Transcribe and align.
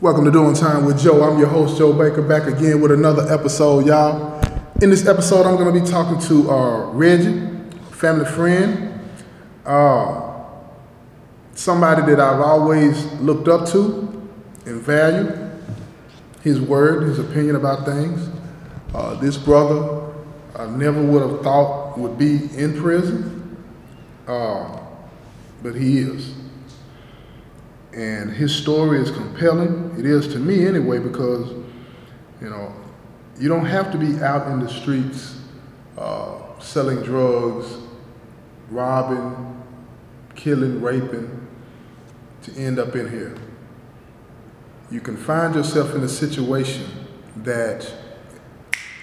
Welcome 0.00 0.24
to 0.24 0.30
Doing 0.32 0.56
Time 0.56 0.84
with 0.86 1.00
Joe. 1.00 1.22
I'm 1.22 1.38
your 1.38 1.46
host, 1.46 1.78
Joe 1.78 1.92
Baker, 1.92 2.20
back 2.20 2.48
again 2.48 2.80
with 2.80 2.90
another 2.90 3.32
episode, 3.32 3.86
y'all. 3.86 4.40
In 4.82 4.90
this 4.90 5.06
episode, 5.06 5.46
I'm 5.46 5.56
going 5.56 5.72
to 5.72 5.80
be 5.80 5.88
talking 5.88 6.20
to 6.28 6.50
uh, 6.50 6.90
Reggie, 6.90 7.48
family 7.92 8.24
friend, 8.24 9.00
uh, 9.64 10.42
somebody 11.54 12.02
that 12.10 12.18
I've 12.18 12.40
always 12.40 13.06
looked 13.20 13.46
up 13.46 13.68
to 13.68 14.28
and 14.66 14.82
valued 14.82 15.62
his 16.42 16.60
word, 16.60 17.04
his 17.04 17.20
opinion 17.20 17.54
about 17.54 17.84
things. 17.84 18.28
Uh, 18.92 19.14
this 19.20 19.36
brother, 19.36 20.12
I 20.56 20.66
never 20.66 21.00
would 21.00 21.22
have 21.22 21.40
thought 21.42 21.96
would 21.96 22.18
be 22.18 22.52
in 22.56 22.76
prison, 22.82 23.64
uh, 24.26 24.76
but 25.62 25.76
he 25.76 25.98
is. 25.98 26.43
And 27.94 28.30
his 28.30 28.54
story 28.54 29.00
is 29.00 29.10
compelling. 29.10 29.94
It 29.96 30.04
is 30.04 30.26
to 30.28 30.38
me 30.38 30.66
anyway, 30.66 30.98
because, 30.98 31.50
you 32.40 32.50
know, 32.50 32.74
you 33.38 33.48
don't 33.48 33.66
have 33.66 33.92
to 33.92 33.98
be 33.98 34.20
out 34.20 34.48
in 34.48 34.60
the 34.60 34.68
streets 34.68 35.38
uh, 35.96 36.58
selling 36.58 37.02
drugs, 37.02 37.78
robbing, 38.68 39.62
killing, 40.34 40.82
raping 40.82 41.48
to 42.42 42.52
end 42.56 42.78
up 42.80 42.96
in 42.96 43.08
here. 43.08 43.36
You 44.90 45.00
can 45.00 45.16
find 45.16 45.54
yourself 45.54 45.94
in 45.94 46.02
a 46.02 46.08
situation 46.08 46.84
that, 47.36 47.90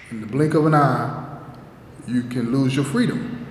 in 0.10 0.20
the 0.22 0.28
blink 0.28 0.54
of 0.54 0.66
an 0.66 0.76
eye, 0.76 1.40
you 2.08 2.24
can 2.24 2.52
lose 2.52 2.76
your 2.76 2.86
freedom. 2.86 3.48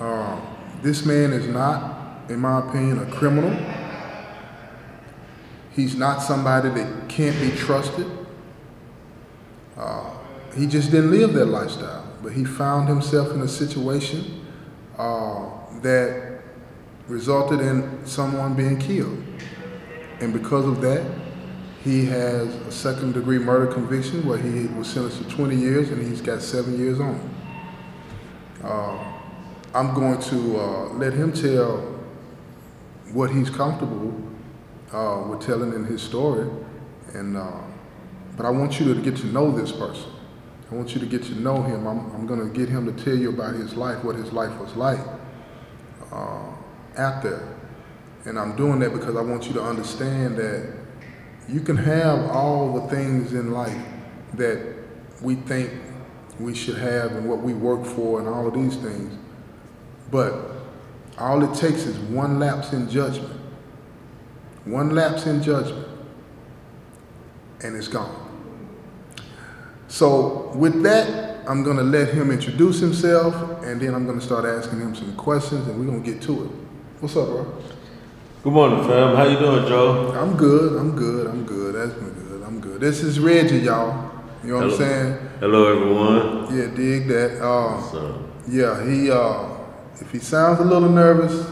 Uh, 0.00 0.40
this 0.82 1.04
man 1.04 1.32
is 1.32 1.46
not, 1.48 2.30
in 2.30 2.38
my 2.38 2.60
opinion, 2.60 3.00
a 3.00 3.06
criminal. 3.10 3.50
He's 5.72 5.94
not 5.94 6.22
somebody 6.22 6.68
that 6.70 7.08
can't 7.08 7.38
be 7.40 7.50
trusted. 7.56 8.06
Uh, 9.76 10.10
he 10.56 10.66
just 10.66 10.90
didn't 10.90 11.10
live 11.10 11.32
that 11.34 11.46
lifestyle, 11.46 12.06
but 12.22 12.32
he 12.32 12.44
found 12.44 12.88
himself 12.88 13.32
in 13.32 13.40
a 13.40 13.48
situation 13.48 14.44
uh, 14.98 15.48
that 15.82 16.42
resulted 17.06 17.60
in 17.60 18.04
someone 18.04 18.54
being 18.54 18.78
killed. 18.78 19.22
And 20.20 20.32
because 20.32 20.66
of 20.66 20.80
that, 20.82 21.04
he 21.82 22.04
has 22.06 22.54
a 22.54 22.72
second 22.72 23.14
degree 23.14 23.38
murder 23.38 23.72
conviction 23.72 24.26
where 24.26 24.36
he 24.36 24.66
was 24.66 24.88
sentenced 24.88 25.18
to 25.18 25.28
20 25.28 25.56
years 25.56 25.90
and 25.90 26.06
he's 26.06 26.20
got 26.20 26.42
seven 26.42 26.78
years 26.78 27.00
on. 27.00 27.30
Uh, 28.62 28.98
I'm 29.72 29.94
going 29.94 30.20
to 30.20 30.58
uh, 30.58 30.88
let 30.94 31.14
him 31.14 31.32
tell 31.32 31.78
what 33.12 33.30
he's 33.30 33.48
comfortable 33.48 34.29
uh, 34.92 35.24
with 35.28 35.40
telling 35.40 35.72
in 35.72 35.84
his 35.84 36.02
story. 36.02 36.48
And 37.14 37.36
uh, 37.36 37.60
but 38.36 38.46
I 38.46 38.50
want 38.50 38.80
you 38.80 38.94
to 38.94 39.00
get 39.00 39.16
to 39.18 39.26
know 39.26 39.50
this 39.50 39.72
person. 39.72 40.10
I 40.70 40.74
want 40.74 40.94
you 40.94 41.00
to 41.00 41.06
get 41.06 41.24
to 41.24 41.34
know 41.34 41.62
him. 41.62 41.86
I'm, 41.86 42.10
I'm 42.14 42.26
going 42.26 42.40
to 42.40 42.58
get 42.58 42.68
him 42.68 42.86
to 42.86 43.04
tell 43.04 43.16
you 43.16 43.30
about 43.30 43.54
his 43.54 43.74
life, 43.74 44.04
what 44.04 44.14
his 44.14 44.32
life 44.32 44.56
was 44.60 44.74
like 44.76 45.00
uh, 46.12 46.52
out 46.96 47.22
there. 47.22 47.56
And 48.24 48.38
I'm 48.38 48.54
doing 48.54 48.78
that 48.80 48.92
because 48.92 49.16
I 49.16 49.22
want 49.22 49.46
you 49.46 49.52
to 49.54 49.62
understand 49.62 50.36
that 50.36 50.72
you 51.48 51.60
can 51.60 51.76
have 51.76 52.30
all 52.30 52.80
the 52.80 52.88
things 52.88 53.32
in 53.32 53.50
life 53.50 53.76
that 54.34 54.74
we 55.20 55.34
think 55.34 55.72
we 56.38 56.54
should 56.54 56.78
have 56.78 57.12
and 57.12 57.28
what 57.28 57.40
we 57.40 57.52
work 57.52 57.84
for 57.84 58.20
and 58.20 58.28
all 58.28 58.46
of 58.46 58.54
these 58.54 58.76
things. 58.76 59.18
But 60.10 60.34
all 61.18 61.42
it 61.42 61.56
takes 61.58 61.82
is 61.82 61.98
one 61.98 62.38
lapse 62.38 62.72
in 62.72 62.88
judgment. 62.88 63.39
One 64.64 64.94
lapse 64.94 65.26
in 65.26 65.42
judgment. 65.42 65.86
And 67.62 67.76
it's 67.76 67.88
gone. 67.88 68.28
So 69.88 70.52
with 70.54 70.82
that, 70.82 71.48
I'm 71.48 71.62
gonna 71.64 71.82
let 71.82 72.08
him 72.08 72.30
introduce 72.30 72.78
himself 72.78 73.34
and 73.64 73.80
then 73.80 73.94
I'm 73.94 74.06
gonna 74.06 74.20
start 74.20 74.44
asking 74.44 74.80
him 74.80 74.94
some 74.94 75.14
questions 75.16 75.66
and 75.66 75.78
we're 75.78 75.86
gonna 75.86 76.04
get 76.04 76.22
to 76.22 76.44
it. 76.44 76.50
What's 77.00 77.16
up, 77.16 77.26
bro? 77.28 77.62
Good 78.42 78.52
morning, 78.52 78.84
fam. 78.84 79.16
How 79.16 79.24
you 79.24 79.38
doing, 79.38 79.66
Joe? 79.66 80.12
I'm 80.12 80.36
good, 80.36 80.78
I'm 80.78 80.96
good, 80.96 81.26
I'm 81.26 81.44
good. 81.44 81.74
That's 81.74 81.92
been 81.92 82.12
good, 82.14 82.42
I'm 82.42 82.60
good. 82.60 82.80
This 82.80 83.02
is 83.02 83.18
Reggie, 83.18 83.58
y'all. 83.58 84.10
You 84.42 84.50
know 84.50 84.56
what 84.56 84.64
I'm 84.64 84.76
saying? 84.78 85.18
Hello, 85.40 85.76
everyone. 85.76 86.56
Yeah, 86.56 86.74
dig 86.74 87.08
that. 87.08 87.42
Uh, 87.44 88.18
yeah, 88.48 88.82
he 88.88 89.10
uh, 89.10 89.48
if 90.00 90.10
he 90.10 90.18
sounds 90.18 90.60
a 90.60 90.64
little 90.64 90.88
nervous, 90.88 91.46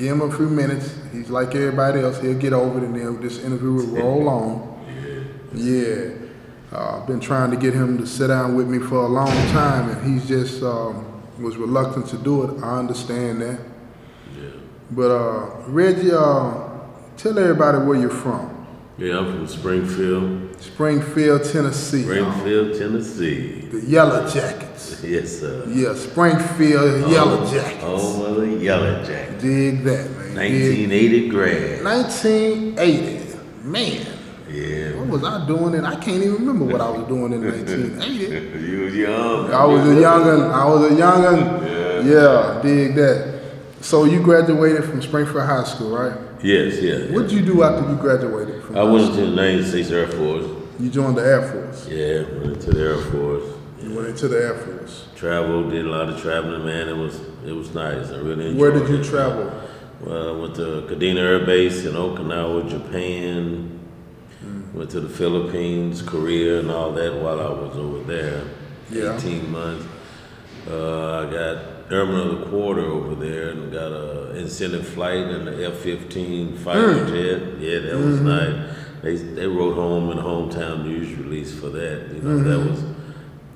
give 0.00 0.12
him 0.12 0.22
a 0.22 0.34
few 0.34 0.48
minutes. 0.48 0.94
He's 1.12 1.28
like 1.28 1.54
everybody 1.54 2.00
else. 2.00 2.18
He'll 2.20 2.38
get 2.38 2.54
over 2.54 2.78
it, 2.78 2.84
and 2.84 2.96
then 2.96 3.20
this 3.20 3.38
interview 3.38 3.74
will 3.74 3.86
roll 3.86 4.28
on. 4.28 4.70
Yeah, 5.52 6.12
uh, 6.72 7.00
I've 7.00 7.06
been 7.06 7.20
trying 7.20 7.50
to 7.50 7.56
get 7.56 7.74
him 7.74 7.98
to 7.98 8.06
sit 8.06 8.28
down 8.28 8.54
with 8.54 8.66
me 8.66 8.78
for 8.78 8.96
a 8.96 9.08
long 9.08 9.34
time, 9.48 9.90
and 9.90 10.12
he's 10.12 10.26
just 10.26 10.62
um, 10.62 11.22
was 11.38 11.56
reluctant 11.56 12.06
to 12.08 12.16
do 12.16 12.44
it. 12.44 12.62
I 12.62 12.78
understand 12.78 13.42
that. 13.42 13.60
yeah. 14.40 14.48
But 14.90 15.10
uh, 15.10 15.62
Reggie, 15.66 16.12
uh, 16.12 16.68
tell 17.16 17.38
everybody 17.38 17.78
where 17.78 17.98
you're 17.98 18.10
from. 18.10 18.66
Yeah, 18.96 19.18
I'm 19.18 19.26
from 19.26 19.46
Springfield, 19.46 20.49
Springfield, 20.60 21.44
Tennessee. 21.44 22.02
Springfield, 22.02 22.78
Tennessee. 22.78 23.62
The 23.62 23.80
Yellow 23.80 24.28
Jackets. 24.28 24.68
Yes, 25.02 25.40
sir. 25.40 25.64
Yeah, 25.68 25.94
Springfield 25.94 27.04
oh, 27.04 27.10
Yellow 27.10 27.50
Jackets. 27.50 27.82
Oh, 27.82 28.34
the 28.34 28.46
Yellow 28.56 29.02
Jackets. 29.02 29.42
Dig 29.42 29.82
that, 29.84 30.10
man. 30.10 30.34
Dig 30.34 30.90
1980 30.90 31.28
grad. 31.30 31.84
1980. 31.84 33.38
Man, 33.62 34.06
Yeah. 34.48 34.96
what 34.98 35.08
was 35.08 35.24
I 35.24 35.46
doing? 35.46 35.74
And 35.74 35.86
I 35.86 35.94
can't 35.96 36.22
even 36.22 36.34
remember 36.34 36.66
what 36.66 36.80
I 36.82 36.90
was 36.90 37.06
doing 37.08 37.32
in 37.32 37.42
1980. 37.42 38.60
You 38.70 38.80
was 38.84 38.94
young. 38.94 39.52
I 39.52 39.64
was 39.64 39.86
a 39.86 39.94
youngin. 39.94 40.50
I 40.52 40.64
was 40.66 40.92
a 40.92 40.94
youngin. 40.94 41.66
Yeah. 41.66 42.12
Yeah, 42.12 42.62
dig 42.62 42.94
that. 42.96 43.40
So 43.80 44.04
you 44.04 44.22
graduated 44.22 44.84
from 44.84 45.00
Springfield 45.00 45.46
High 45.46 45.64
School, 45.64 45.96
right? 45.96 46.18
Yes, 46.42 46.80
yeah. 46.80 47.12
What 47.14 47.28
did 47.28 47.32
you 47.32 47.44
do 47.44 47.62
after 47.62 47.88
you 47.90 47.96
graduated 47.96 48.62
from? 48.64 48.76
I 48.78 48.82
went 48.82 49.14
to 49.14 49.20
the 49.20 49.30
96 49.36 49.90
Air 49.90 50.06
Force. 50.08 50.46
You 50.78 50.88
joined 50.88 51.16
the 51.18 51.22
Air 51.22 51.42
Force. 51.42 51.86
Yeah, 51.88 52.22
went 52.38 52.54
into 52.54 52.70
the 52.70 52.80
Air 52.80 52.96
Force. 53.12 53.44
You 53.82 53.94
went 53.94 54.08
into 54.08 54.28
the 54.28 54.38
Air 54.42 54.54
Force. 54.54 55.06
Traveled, 55.14 55.70
did 55.70 55.84
a 55.84 55.88
lot 55.90 56.08
of 56.08 56.20
traveling, 56.20 56.64
man. 56.64 56.88
It 56.88 56.96
was 56.96 57.20
it 57.44 57.52
was 57.52 57.74
nice. 57.74 58.10
I 58.10 58.16
really 58.16 58.46
enjoyed 58.48 58.60
Where 58.60 58.70
did 58.72 58.88
you 58.88 59.00
it. 59.00 59.04
travel? 59.04 59.52
Well, 60.00 60.36
I 60.36 60.40
went 60.40 60.54
to 60.56 60.86
Kadena 60.88 61.18
Air 61.18 61.44
Base 61.44 61.84
in 61.84 61.92
Okinawa, 61.92 62.68
Japan. 62.70 63.78
Mm. 64.42 64.72
Went 64.72 64.90
to 64.92 65.00
the 65.00 65.10
Philippines, 65.10 66.00
Korea, 66.00 66.60
and 66.60 66.70
all 66.70 66.92
that 66.92 67.14
while 67.20 67.38
I 67.38 67.50
was 67.50 67.76
over 67.76 68.02
there. 68.04 68.44
Yeah. 68.90 69.16
18 69.18 69.50
months. 69.52 69.84
Uh, 70.66 71.26
I 71.28 71.30
got 71.30 71.79
Airman 71.90 72.16
of 72.28 72.40
the 72.40 72.46
Quarter 72.46 72.82
over 72.86 73.14
there 73.16 73.50
and 73.50 73.72
got 73.72 73.92
a 73.92 74.34
incentive 74.36 74.86
flight 74.86 75.16
in 75.26 75.44
the 75.44 75.66
F-15 75.66 76.56
fighter 76.58 76.94
Mm. 76.94 77.08
jet. 77.08 77.42
Yeah, 77.60 77.78
that 77.80 77.96
was 77.98 78.16
Mm-hmm. 78.20 78.26
nice. 78.28 78.76
They 79.02 79.16
they 79.16 79.46
wrote 79.46 79.74
home 79.74 80.10
in 80.10 80.16
the 80.18 80.22
hometown 80.22 80.84
news 80.84 81.16
release 81.18 81.52
for 81.52 81.68
that. 81.70 81.98
You 82.14 82.22
know, 82.22 82.38
that 82.38 82.58
Mm-hmm. 82.58 82.70
was 82.70 82.84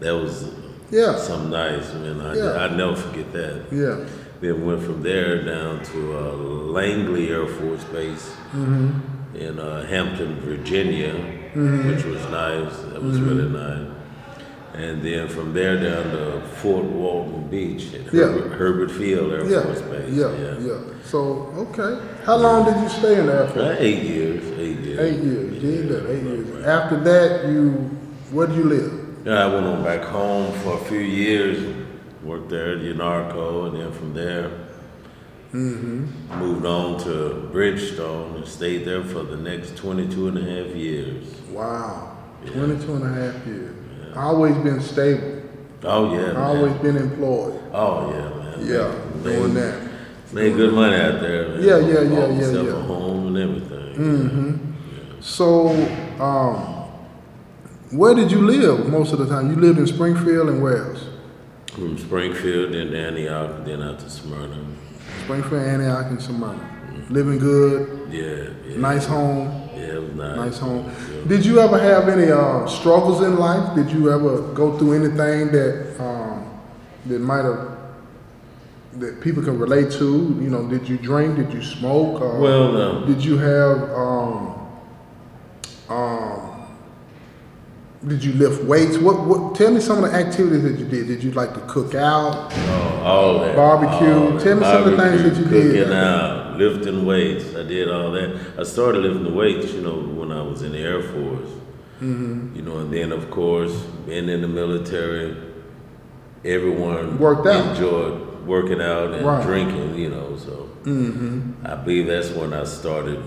that 0.00 0.14
was 0.14 0.50
Yeah. 0.90 1.16
something 1.16 1.50
nice. 1.50 1.92
Man, 1.94 2.20
I 2.20 2.34
Yeah. 2.36 2.52
I 2.64 2.76
never 2.76 2.96
forget 2.96 3.32
that. 3.32 3.56
Yeah. 3.70 3.96
Then 4.40 4.66
went 4.66 4.82
from 4.82 5.02
there 5.02 5.42
down 5.44 5.80
to 5.92 5.98
uh, 6.18 6.32
Langley 6.76 7.30
Air 7.30 7.46
Force 7.46 7.84
Base 7.84 8.32
Mm-hmm. 8.54 9.36
in 9.36 9.58
uh, 9.58 9.86
Hampton, 9.86 10.40
Virginia, 10.40 11.12
which 11.54 12.04
was 12.04 12.22
nice. 12.30 12.74
That 12.92 13.02
was 13.02 13.16
Mm-hmm. 13.18 13.28
really 13.28 13.48
nice. 13.50 13.86
And 14.74 15.02
then 15.02 15.28
from 15.28 15.52
there 15.52 15.76
down 15.76 16.10
to 16.10 16.40
Fort 16.56 16.84
Walton 16.84 17.46
Beach 17.48 17.94
at 17.94 18.12
Yeah. 18.12 18.24
Hurlburt, 18.24 18.58
Hurlburt 18.58 18.90
Field 18.90 19.32
Air 19.32 19.44
Yeah. 19.46 19.62
Force 19.62 19.80
Base. 19.82 20.10
Yeah. 20.12 20.30
Yeah. 20.58 20.78
So 21.04 21.52
okay, 21.56 22.00
how 22.24 22.36
long 22.36 22.64
did 22.64 22.82
you 22.82 22.88
stay 22.88 23.20
in 23.20 23.28
Air 23.28 23.46
Force? 23.46 23.56
Uh, 23.58 23.76
eight 23.78 24.02
years. 24.02 24.42
Eight 24.58 24.78
years. 24.80 24.98
Eight 25.00 25.20
years. 25.22 25.62
Did 25.62 25.88
that 25.90 26.10
eight 26.10 26.22
years. 26.24 26.64
After 26.66 26.96
that, 27.04 27.46
you 27.48 27.70
where 28.32 28.48
did 28.48 28.56
you 28.56 28.64
live? 28.64 28.92
Yeah, 29.24 29.44
I 29.44 29.54
went 29.54 29.64
on 29.66 29.84
back 29.84 30.02
home 30.02 30.52
for 30.60 30.74
a 30.74 30.84
few 30.86 30.98
years, 30.98 31.56
worked 32.24 32.48
there 32.50 32.72
at 32.72 32.78
UNARCO, 32.82 33.66
and 33.68 33.80
then 33.80 33.92
from 33.92 34.12
there 34.14 34.50
Mm-hmm. 35.54 36.40
moved 36.40 36.66
on 36.66 36.98
to 37.04 37.48
Bridgestone 37.52 38.34
and 38.34 38.44
stayed 38.48 38.84
there 38.84 39.04
for 39.04 39.22
the 39.22 39.36
next 39.36 39.76
22 39.76 40.26
and 40.28 40.38
a 40.38 40.42
half 40.42 40.74
years. 40.74 41.26
Wow. 41.52 42.16
Yeah. 42.44 42.54
22 42.54 42.94
and 42.96 43.04
a 43.04 43.08
half 43.08 43.46
years. 43.46 43.76
Always 44.16 44.56
been 44.58 44.80
stable. 44.80 45.42
Oh, 45.82 46.12
yeah. 46.14 46.26
man. 46.32 46.36
Always 46.36 46.72
been 46.74 46.96
employed. 46.96 47.60
Oh, 47.72 48.10
yeah, 48.10 48.28
man. 48.28 48.66
Yeah, 48.66 49.22
Made- 49.22 49.36
doing 49.36 49.54
that. 49.54 49.90
Made 50.32 50.56
good 50.56 50.72
money 50.74 50.96
out 50.96 51.20
there. 51.20 51.48
Man. 51.50 51.62
Yeah, 51.62 51.78
yeah, 51.78 52.00
yeah, 52.00 52.26
yeah, 52.28 52.62
yeah. 52.62 52.70
a 52.70 52.80
home 52.82 53.36
and 53.36 53.38
everything. 53.38 53.94
Mm-hmm. 53.94 55.20
So, 55.20 55.68
um, 56.20 56.56
where 57.96 58.14
did 58.14 58.32
you 58.32 58.40
live 58.44 58.88
most 58.88 59.12
of 59.12 59.18
the 59.20 59.26
time? 59.26 59.50
You 59.50 59.56
lived 59.56 59.78
in 59.78 59.86
Springfield 59.86 60.48
and 60.48 60.62
where 60.62 60.88
else? 60.90 61.04
From 61.72 61.96
Springfield, 61.98 62.72
then 62.74 62.90
to 62.90 62.98
Antioch, 62.98 63.64
then 63.64 63.82
out 63.82 63.98
to 64.00 64.10
Smyrna. 64.10 64.64
Springfield, 65.24 65.62
Antioch, 65.62 66.06
and 66.06 66.20
Smyrna. 66.20 66.70
Living 67.10 67.38
good, 67.38 68.10
Yeah, 68.12 68.48
yeah. 68.66 68.78
nice 68.78 69.06
home. 69.06 69.63
Yeah, 69.86 69.92
it 69.92 69.96
it 69.96 70.02
was 70.02 70.14
nice. 70.14 70.36
Nice 70.36 70.58
home. 70.58 70.84
Yeah. 70.86 71.28
Did 71.28 71.46
you 71.46 71.60
ever 71.60 71.78
have 71.78 72.08
any 72.08 72.30
uh, 72.30 72.66
struggles 72.66 73.22
in 73.22 73.36
life? 73.38 73.74
Did 73.74 73.90
you 73.90 74.10
ever 74.12 74.40
go 74.54 74.76
through 74.78 74.92
anything 74.94 75.52
that 75.52 75.96
um, 76.00 76.50
that 77.06 77.20
might 77.20 77.44
have 77.44 77.70
that 78.94 79.20
people 79.20 79.42
can 79.42 79.58
relate 79.58 79.90
to? 79.92 80.06
You 80.40 80.50
know, 80.50 80.68
did 80.68 80.88
you 80.88 80.96
drink? 80.98 81.36
Did 81.36 81.52
you 81.52 81.62
smoke? 81.62 82.20
Uh, 82.22 82.38
Well, 82.40 82.80
um, 82.80 83.06
did 83.06 83.24
you 83.24 83.36
have 83.38 83.82
um, 83.90 84.54
um, 85.88 86.50
did 88.06 88.22
you 88.22 88.32
lift 88.34 88.62
weights? 88.64 88.98
What, 88.98 89.20
what? 89.26 89.54
Tell 89.54 89.70
me 89.72 89.80
some 89.80 90.04
of 90.04 90.10
the 90.10 90.16
activities 90.16 90.62
that 90.62 90.78
you 90.78 90.86
did. 90.86 91.06
Did 91.06 91.22
you 91.24 91.30
like 91.32 91.54
to 91.54 91.60
cook 91.60 91.94
out? 91.94 92.52
Oh, 92.52 93.00
all 93.02 93.38
that. 93.40 93.56
Barbecue. 93.56 94.12
all 94.14 94.30
that. 94.32 94.42
Tell 94.44 94.56
me 94.56 94.62
some 94.62 94.82
of 94.84 94.90
the 94.90 94.96
things 94.96 95.22
that 95.22 95.36
you 95.42 95.44
did. 95.50 95.76
Cooking 95.86 95.92
out, 95.96 96.43
lifting 96.58 97.04
weights. 97.06 97.54
I 97.54 97.62
did 97.62 97.90
all 97.90 98.10
that. 98.12 98.40
I 98.58 98.62
started 98.62 99.02
lifting 99.02 99.34
weights, 99.34 99.72
you 99.72 99.80
know, 99.82 99.94
when 99.98 100.32
I 100.32 100.42
was 100.42 100.62
in 100.62 100.72
the 100.72 100.78
Air 100.78 101.02
Force. 101.02 101.50
Mm-hmm. 102.00 102.56
You 102.56 102.62
know, 102.62 102.78
and 102.78 102.92
then 102.92 103.12
of 103.12 103.30
course, 103.30 103.72
being 104.06 104.28
in 104.28 104.42
the 104.42 104.48
military, 104.48 105.36
everyone 106.44 107.18
Worked 107.18 107.46
out. 107.46 107.70
enjoyed 107.76 108.46
working 108.46 108.80
out 108.80 109.12
and 109.14 109.24
Right. 109.26 109.42
drinking. 109.46 109.94
You 109.96 110.10
know, 110.10 110.36
so 110.36 110.60
Mm-hmm. 110.84 111.64
I 111.66 111.76
believe 111.76 112.08
that's 112.08 112.30
when 112.32 112.52
I 112.52 112.64
started 112.64 113.18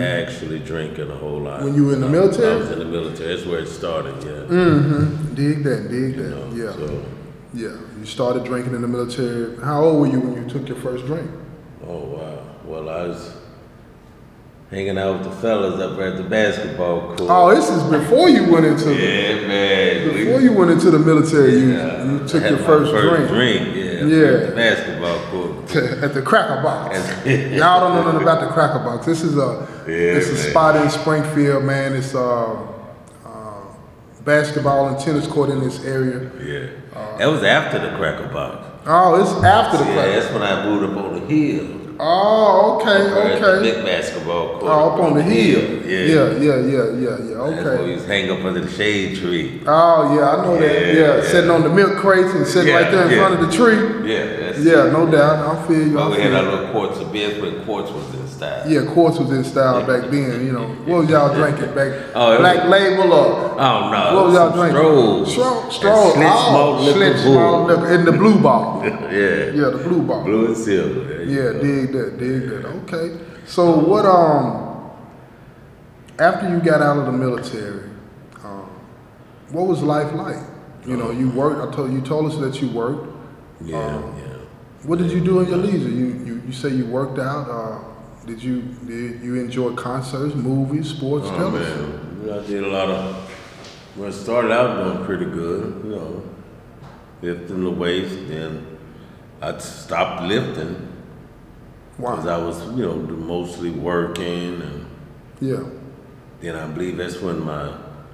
actually 0.00 0.60
drinking 0.60 1.10
a 1.10 1.14
whole 1.14 1.40
lot. 1.42 1.62
When 1.62 1.74
you 1.74 1.84
were 1.84 1.92
in 1.92 2.00
the 2.00 2.06
I- 2.06 2.10
military? 2.10 2.52
I 2.54 2.56
was 2.56 2.70
in 2.70 2.78
the 2.78 2.84
military. 2.86 3.34
That's 3.34 3.46
where 3.46 3.58
it 3.58 3.68
started. 3.68 4.14
Yeah. 4.24 4.30
Mm-hmm. 4.56 5.34
Dig 5.34 5.62
that. 5.64 5.90
Dig 5.90 6.16
You 6.16 6.22
that. 6.22 6.30
know, 6.30 6.50
yeah. 6.54 6.72
So, 6.72 7.02
Yeah. 7.52 7.76
You 8.00 8.06
started 8.06 8.44
drinking 8.44 8.74
in 8.74 8.80
the 8.80 8.88
military. 8.88 9.56
How 9.62 9.82
old 9.84 10.00
were 10.00 10.06
you 10.06 10.20
when 10.20 10.42
you 10.42 10.48
took 10.48 10.66
your 10.68 10.78
first 10.78 11.04
drink? 11.06 11.30
oh 11.86 11.98
wow. 11.98 12.38
Well, 12.64 12.88
I 12.88 13.06
was 13.08 13.34
hanging 14.70 14.96
out 14.96 15.18
with 15.18 15.24
the 15.24 15.36
fellas 15.40 15.80
up 15.80 15.98
at 15.98 16.16
the 16.16 16.22
basketball 16.22 17.08
court. 17.16 17.20
Oh, 17.22 17.54
this 17.54 17.68
is 17.68 17.82
before 17.90 18.28
you 18.28 18.50
went 18.50 18.64
into 18.64 18.84
the, 18.84 18.94
yeah, 18.94 19.46
man. 19.46 20.08
Before 20.14 20.40
you 20.40 20.52
went 20.52 20.70
into 20.70 20.90
the 20.90 20.98
military. 20.98 21.52
You, 21.58 21.72
Yeah, 21.72 22.04
you 22.04 22.24
I 22.24 22.26
took 22.26 22.42
your 22.42 22.58
my 22.58 22.66
first, 22.66 22.92
drink, 22.92 23.28
drink. 23.28 23.76
Yeah. 23.76 23.82
Yeah. 24.06 24.26
At 24.38 24.48
the 24.50 24.56
basketball 24.56 25.18
court. 25.30 25.76
at 26.02 26.14
the 26.14 26.22
Cracker 26.22 26.62
Box. 26.62 26.98
Y'all 27.26 27.80
don't 27.80 27.94
know 27.96 28.04
nothing 28.04 28.22
about 28.22 28.40
the 28.40 28.48
Cracker 28.52 28.78
Box. 28.78 29.06
This 29.06 29.22
is 29.22 29.36
a 29.36 29.66
Yeah, 29.86 29.94
it's 29.94 30.28
a 30.30 30.32
man. 30.34 30.50
spot 30.50 30.76
in 30.76 30.90
Springfield, 30.90 31.64
man. 31.64 31.94
It's 31.94 32.14
uh, 32.14 32.52
uh, 33.26 33.60
basketball 34.24 34.88
and 34.88 34.98
tennis 34.98 35.26
court 35.26 35.50
in 35.50 35.60
this 35.60 35.84
area. 35.84 36.30
Yeah. 36.42 36.68
that 37.18 37.26
was 37.26 37.42
after 37.42 37.78
the 37.78 37.96
cracker 37.96 38.28
box. 38.28 38.66
Oh, 38.86 39.20
it's 39.20 39.30
after 39.44 39.78
the 39.78 39.84
Yeah, 39.84 39.94
Cracker. 39.94 40.20
that's 40.20 40.32
when 40.32 40.42
I 40.42 40.64
moved 40.64 40.84
up 40.96 41.04
on 41.04 41.12
the 41.14 41.26
hill. 41.26 41.78
Oh, 42.04 42.80
okay, 42.80 43.06
at 43.06 43.40
the 43.40 43.46
okay. 43.58 43.62
big 43.76 43.84
basketball 43.84 44.58
court. 44.58 44.64
Oh, 44.64 44.90
up 44.90 44.98
on 45.00 45.14
the 45.14 45.22
hill. 45.22 45.86
Yeah. 45.86 45.98
yeah, 45.98 46.32
yeah, 46.32 46.56
yeah, 46.56 46.58
yeah. 46.66 46.90
yeah. 46.98 47.16
That's 47.16 47.64
where 47.64 47.74
Okay. 47.74 47.84
we 47.84 47.90
used 47.92 48.06
hang 48.08 48.28
up 48.28 48.44
under 48.44 48.60
the 48.60 48.70
shade 48.70 49.18
tree. 49.18 49.60
Oh 49.66 50.12
yeah, 50.16 50.30
I 50.30 50.44
know 50.44 50.58
that. 50.58 50.72
Yeah, 50.72 50.92
Yeah, 50.92 51.16
yeah. 51.18 51.22
sitting 51.22 51.50
on 51.50 51.62
the 51.62 51.68
milk 51.68 51.96
crates 51.98 52.34
and 52.34 52.44
sitting 52.44 52.68
Yeah, 52.74 52.80
right 52.80 52.90
there 52.90 53.04
in 53.06 53.10
yeah. 53.12 53.18
front 53.28 53.34
of 53.40 53.46
the 53.48 53.56
tree. 53.56 54.12
Yeah, 54.12 54.51
that's 54.52 54.64
Yeah, 54.64 54.90
no 54.92 55.10
doubt. 55.10 55.56
I 55.56 55.66
feel 55.66 55.86
you. 55.88 55.94
But 55.94 56.12
I 56.12 56.16
we 56.16 56.22
had 56.22 56.32
our 56.34 56.42
little 56.42 56.70
quartz 56.72 56.98
of 57.00 57.12
beers 57.12 57.40
when 57.42 57.64
quartz 57.64 57.90
was 57.90 58.14
in 58.14 58.26
style. 58.28 58.68
Yeah, 58.70 58.84
quartz 58.92 59.18
was 59.18 59.30
in 59.30 59.44
style 59.44 59.86
back 59.86 60.10
then. 60.10 60.44
You 60.46 60.52
know, 60.52 60.66
what 60.86 61.00
was 61.02 61.08
y'all 61.10 61.34
drinking 61.34 61.74
back? 61.74 61.92
Oh, 62.14 62.38
Black 62.38 62.62
was- 62.64 62.70
label 62.70 63.12
or 63.12 63.56
Oh 63.60 63.90
no. 63.90 64.14
what 64.16 64.26
was 64.26 64.34
y'all 64.34 64.52
drinking? 64.52 64.80
Strohs. 64.80 65.26
Stroh, 65.26 66.14
And 66.14 66.22
Stroh. 66.22 66.52
Oh, 66.54 66.82
liquor 66.84 66.98
Schlitz 66.98 67.24
bull. 67.24 67.64
liquor 67.64 67.94
in 67.94 68.04
the 68.04 68.12
blue 68.12 68.38
bottle. 68.40 68.84
yeah. 68.90 69.10
Yeah, 69.58 69.70
the 69.70 69.82
blue 69.88 70.02
bottle. 70.02 70.24
Blue 70.24 70.46
and 70.46 70.56
silver. 70.56 71.22
Yeah, 71.24 71.52
go. 71.52 71.60
dig 71.62 71.92
that, 71.92 72.18
dig 72.18 72.48
that. 72.50 72.64
Okay. 72.84 73.18
So 73.46 73.78
what? 73.78 74.04
Um, 74.06 74.90
after 76.18 76.48
you 76.48 76.60
got 76.60 76.82
out 76.82 76.98
of 76.98 77.06
the 77.06 77.12
military, 77.12 77.88
um, 78.44 78.68
what 79.50 79.66
was 79.66 79.82
life 79.82 80.12
like? 80.14 80.36
You 80.86 80.96
know, 80.96 81.10
you 81.10 81.30
worked. 81.30 81.60
I 81.60 81.74
told 81.74 81.92
you 81.92 82.00
told 82.00 82.30
us 82.32 82.38
that 82.38 82.60
you 82.60 82.68
worked. 82.70 83.08
Yeah, 83.64 83.76
Um, 83.78 84.14
yeah. 84.18 84.31
What 84.84 84.98
did 84.98 85.10
you 85.12 85.20
do 85.20 85.40
in 85.40 85.48
your 85.48 85.58
leisure? 85.58 85.88
You 85.88 86.06
you, 86.26 86.42
you 86.46 86.52
say 86.52 86.70
you 86.70 86.86
worked 86.86 87.18
out. 87.18 87.48
Uh, 87.48 87.78
did 88.26 88.42
you 88.42 88.62
did 88.86 89.22
you 89.22 89.36
enjoy 89.36 89.74
concerts, 89.74 90.34
movies, 90.34 90.90
sports? 90.90 91.26
Oh 91.28 91.36
Tell 91.36 91.50
man, 91.50 92.30
I 92.30 92.46
did 92.46 92.64
a 92.64 92.68
lot 92.68 92.88
of. 92.88 93.30
Well, 93.96 94.08
I 94.08 94.10
started 94.12 94.50
out 94.52 94.82
doing 94.82 95.04
pretty 95.04 95.26
good, 95.26 95.82
you 95.84 95.90
know, 95.90 96.22
lifting 97.20 97.62
the 97.64 97.70
weights. 97.70 98.14
Then 98.28 98.78
I 99.40 99.58
stopped 99.58 100.22
lifting 100.24 100.88
because 101.96 102.24
Wow. 102.24 102.40
I 102.40 102.44
was, 102.44 102.64
you 102.76 102.86
know, 102.86 102.94
mostly 102.96 103.70
working, 103.70 104.62
and 104.62 104.86
Yeah. 105.40 105.62
then 106.40 106.56
I 106.56 106.66
believe 106.66 106.96
that's 106.96 107.20
when 107.20 107.44
my 107.44 107.70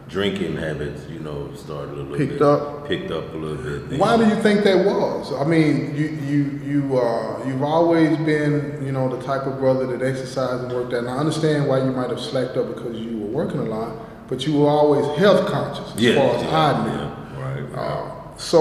drinking 0.08 0.56
habits, 0.56 1.02
you 1.10 1.20
know, 1.20 1.50
started 1.54 1.92
a 1.92 1.96
little 2.02 2.16
Picked 2.16 2.32
bit 2.34 2.42
up? 2.42 2.88
picked 2.88 3.10
up 3.10 3.32
a 3.34 3.36
little 3.36 3.62
bit. 3.86 3.98
Why 4.00 4.16
do 4.16 4.26
you 4.26 4.34
think 4.42 4.64
that 4.64 4.84
was? 4.86 5.32
I 5.34 5.44
mean, 5.44 5.94
you 5.94 6.06
you 6.06 6.60
you 6.64 6.98
uh, 6.98 7.44
you've 7.46 7.62
always 7.62 8.16
been 8.18 8.82
you 8.84 8.92
know 8.92 9.14
the 9.14 9.22
type 9.24 9.42
of 9.42 9.58
brother 9.58 9.86
that 9.96 10.04
exercised 10.04 10.64
and 10.64 10.72
worked 10.72 10.92
out. 10.94 11.00
And 11.00 11.10
I 11.10 11.18
understand 11.18 11.68
why 11.68 11.78
you 11.78 11.92
might 11.92 12.10
have 12.10 12.20
slacked 12.20 12.56
up 12.56 12.68
because 12.74 12.96
you 12.98 13.18
were 13.18 13.26
working 13.26 13.60
a 13.60 13.64
lot, 13.64 14.28
but 14.28 14.46
you 14.46 14.58
were 14.58 14.68
always 14.68 15.04
health 15.18 15.46
conscious 15.50 15.94
as 15.94 16.00
Yeah, 16.00 16.14
far 16.16 16.36
as 16.36 16.42
yeah, 16.42 16.58
I 16.58 16.84
knew. 16.88 17.38
yeah, 17.38 17.42
right, 17.42 17.60
right. 17.72 17.78
Uh, 17.78 18.36
so 18.38 18.60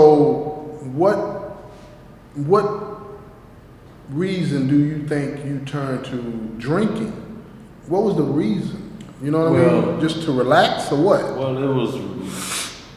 what 0.94 1.16
what 2.36 2.66
reason 4.10 4.68
do 4.68 4.78
you 4.78 5.08
think 5.08 5.46
you 5.46 5.60
turned 5.66 6.04
to 6.06 6.18
drinking? 6.58 7.12
What 7.88 8.04
was 8.04 8.16
the 8.18 8.24
reason? 8.24 8.87
You 9.22 9.32
know 9.32 9.50
what 9.50 9.60
I 9.60 9.92
mean? 9.92 10.00
Just 10.02 10.24
to 10.24 10.32
relax 10.32 10.92
or 10.92 11.02
what? 11.02 11.24
Well, 11.38 11.58
it 11.58 11.74
was 11.74 11.96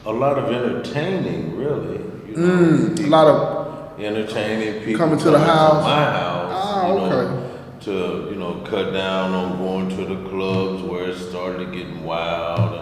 a 0.04 0.12
lot 0.12 0.38
of 0.38 0.52
entertaining, 0.52 1.56
really. 1.56 1.98
You 2.28 2.36
know, 2.36 2.52
Mm, 2.52 3.06
a 3.06 3.08
lot 3.08 3.26
of 3.26 4.00
entertaining 4.00 4.84
people 4.84 4.98
Coming 5.06 5.18
to 5.18 5.30
the 5.30 5.38
house? 5.38 5.82
my 5.84 6.04
house. 6.04 6.52
Ah, 6.54 6.88
you 6.88 6.94
know, 6.94 7.04
okay. 7.06 7.46
To 7.86 8.28
you 8.30 8.36
know, 8.36 8.62
cut 8.66 8.92
down 8.92 9.32
on 9.32 9.56
going 9.58 9.88
to 9.96 10.04
the 10.04 10.28
clubs 10.28 10.82
where 10.82 11.08
it 11.08 11.16
started 11.18 11.72
getting 11.72 12.04
wild. 12.04 12.79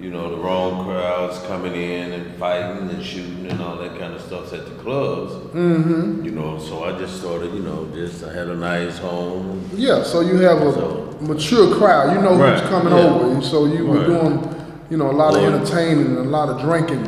You 0.00 0.10
know, 0.10 0.30
the 0.30 0.36
wrong 0.36 0.84
crowds 0.84 1.40
coming 1.48 1.74
in 1.74 2.12
and 2.12 2.36
fighting 2.36 2.88
and 2.88 3.04
shooting 3.04 3.46
and 3.50 3.60
all 3.60 3.76
that 3.78 3.98
kind 3.98 4.14
of 4.14 4.20
stuff 4.20 4.52
at 4.52 4.64
the 4.64 4.74
clubs. 4.82 5.32
mm-hmm. 5.52 6.24
You 6.24 6.30
know, 6.30 6.58
so 6.60 6.84
I 6.84 6.96
just 6.96 7.18
started. 7.18 7.52
You 7.52 7.60
know, 7.60 7.88
just 7.92 8.22
I 8.22 8.32
had 8.32 8.46
a 8.46 8.54
nice 8.54 8.98
home. 8.98 9.68
Yeah, 9.74 10.04
so 10.04 10.20
you 10.20 10.36
have 10.38 10.58
a 10.62 10.72
So- 10.72 11.16
mature 11.20 11.74
crowd. 11.74 12.14
You 12.14 12.22
know 12.22 12.36
who's 12.36 12.60
coming 12.68 12.92
yeah. 12.92 13.04
over, 13.08 13.32
and 13.32 13.42
so 13.42 13.66
you 13.66 13.86
were 13.86 14.06
doing, 14.06 14.54
you 14.88 14.96
know, 14.96 15.10
a 15.10 15.12
lot 15.12 15.34
of 15.36 15.42
entertaining 15.42 16.06
and 16.06 16.18
a 16.18 16.22
lot 16.30 16.48
of 16.48 16.60
drinking. 16.60 17.04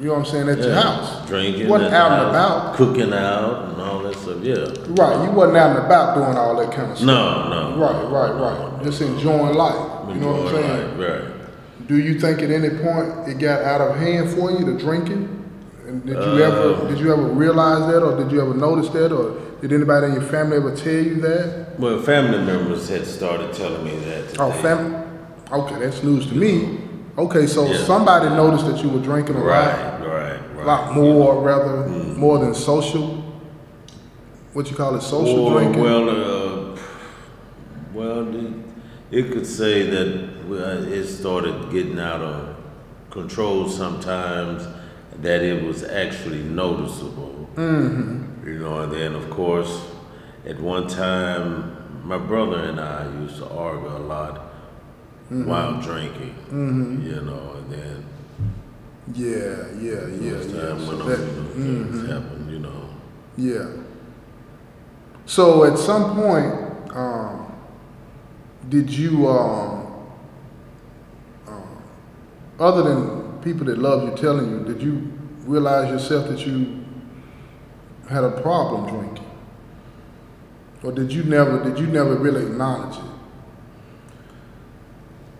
You 0.00 0.06
know 0.08 0.14
what 0.14 0.18
I'm 0.18 0.24
saying 0.26 0.48
at 0.48 0.58
your 0.58 0.74
house. 0.74 1.24
drinking, 1.28 1.68
wasn't 1.68 1.94
at 1.94 2.00
out 2.02 2.12
and 2.26 2.34
house, 2.36 2.74
about. 2.74 2.74
cooking 2.74 3.12
out, 3.12 3.68
and 3.70 3.80
all 3.80 4.02
that 4.02 4.16
stuff. 4.16 4.38
Yeah. 4.42 4.54
Right, 4.88 5.24
you 5.24 5.30
wasn't 5.30 5.56
out 5.56 5.76
and 5.76 5.86
about 5.86 6.16
doing 6.16 6.36
all 6.36 6.56
that 6.56 6.72
kind 6.74 6.90
of 6.90 6.96
stuff. 6.98 7.06
No, 7.06 7.48
no. 7.48 7.78
Right, 7.78 8.04
right, 8.10 8.32
right. 8.74 8.82
Just 8.82 9.00
enjoying 9.02 9.54
life. 9.54 10.08
You 10.08 10.14
know 10.16 10.32
what 10.42 10.54
I'm 10.56 10.62
saying? 10.62 10.98
life, 10.98 11.22
Right. 11.22 11.33
Do 11.86 11.98
you 11.98 12.18
think 12.18 12.40
at 12.42 12.50
any 12.50 12.70
point 12.70 13.28
it 13.28 13.38
got 13.38 13.62
out 13.62 13.80
of 13.80 13.96
hand 13.96 14.30
for 14.30 14.50
you, 14.50 14.64
the 14.64 14.72
drinking? 14.78 15.28
And 15.86 16.04
did 16.06 16.14
you 16.16 16.20
Uh, 16.44 16.48
ever 16.48 16.88
did 16.88 16.98
you 16.98 17.12
ever 17.12 17.22
realize 17.22 17.86
that, 17.92 18.02
or 18.02 18.16
did 18.16 18.32
you 18.32 18.40
ever 18.40 18.54
notice 18.54 18.88
that, 18.90 19.12
or 19.12 19.32
did 19.60 19.72
anybody 19.72 20.06
in 20.06 20.12
your 20.14 20.22
family 20.22 20.56
ever 20.56 20.74
tell 20.74 20.92
you 20.92 21.20
that? 21.20 21.78
Well, 21.78 21.98
family 22.00 22.38
members 22.38 22.88
had 22.88 23.06
started 23.06 23.52
telling 23.52 23.84
me 23.84 23.92
that. 24.06 24.38
Oh, 24.40 24.48
today. 24.50 24.62
family. 24.62 24.96
Okay, 25.52 25.78
that's 25.80 26.02
news 26.02 26.26
to 26.28 26.34
me. 26.34 26.78
Okay, 27.18 27.46
so 27.46 27.66
Yeah. 27.66 27.76
somebody 27.84 28.28
noticed 28.30 28.66
that 28.66 28.82
you 28.82 28.88
were 28.88 28.98
drinking 29.00 29.36
a 29.36 29.40
Right, 29.40 29.66
lot, 29.66 30.00
right, 30.08 30.32
a 30.32 30.56
right. 30.56 30.66
lot 30.66 30.94
more, 30.94 31.42
rather 31.42 31.84
Mm. 31.88 32.16
more 32.16 32.38
than 32.38 32.54
social. 32.54 33.22
What 34.54 34.70
you 34.70 34.76
call 34.76 34.94
it, 34.96 35.02
social 35.02 35.40
Or, 35.48 35.52
drinking? 35.60 35.82
Well, 35.82 36.08
uh, 36.10 36.78
well, 37.92 38.26
it, 39.10 39.30
could 39.32 39.46
say 39.46 39.88
that 39.90 40.06
it 40.52 41.06
started 41.06 41.70
getting 41.70 41.98
out 41.98 42.20
of 42.20 42.56
control 43.10 43.68
sometimes. 43.68 44.66
That 45.22 45.42
it 45.42 45.62
was 45.62 45.84
actually 45.84 46.42
noticeable. 46.42 47.48
mm-hmm. 47.54 48.46
You 48.48 48.58
know, 48.58 48.80
and 48.82 48.92
then 48.92 49.14
of 49.14 49.30
course, 49.30 49.72
at 50.44 50.58
one 50.60 50.88
time, 50.88 51.76
my 52.04 52.18
brother 52.18 52.58
and 52.68 52.80
I 52.80 53.06
used 53.22 53.36
to 53.38 53.48
argue 53.48 53.88
a 53.96 54.02
lot 54.14 54.40
while 55.28 55.80
drinking. 55.80 56.34
Mm-hmm. 56.50 57.06
You 57.06 57.20
know, 57.22 57.54
and 57.58 57.70
then 57.72 58.04
Yeah, 59.14 59.68
yeah, 59.80 60.06
yeah, 60.20 60.40
yeah. 60.42 60.68
time 60.68 60.80
So 60.84 60.96
that- 60.96 61.18
things 61.54 61.96
mhm. 62.02 62.08
happened. 62.12 62.50
You 62.50 62.58
know. 62.58 62.88
Yeah. 63.36 63.66
So 65.26 65.64
at 65.64 65.78
some 65.78 66.16
point, 66.16 66.52
um, 66.94 67.52
did 68.68 68.90
you, 68.90 69.28
um, 69.28 69.73
other 72.58 72.82
than 72.82 73.42
people 73.42 73.66
that 73.66 73.78
love 73.78 74.04
you 74.08 74.16
telling 74.16 74.50
you, 74.50 74.64
did 74.64 74.82
you 74.82 75.12
realize 75.46 75.90
yourself 75.90 76.28
that 76.28 76.46
you 76.46 76.84
had 78.08 78.24
a 78.24 78.40
problem 78.42 78.88
drinking, 78.88 79.26
or 80.82 80.92
did 80.92 81.12
you 81.12 81.24
never? 81.24 81.62
Did 81.62 81.78
you 81.78 81.86
never 81.86 82.16
really 82.16 82.44
acknowledge 82.46 82.98
it? 82.98 83.04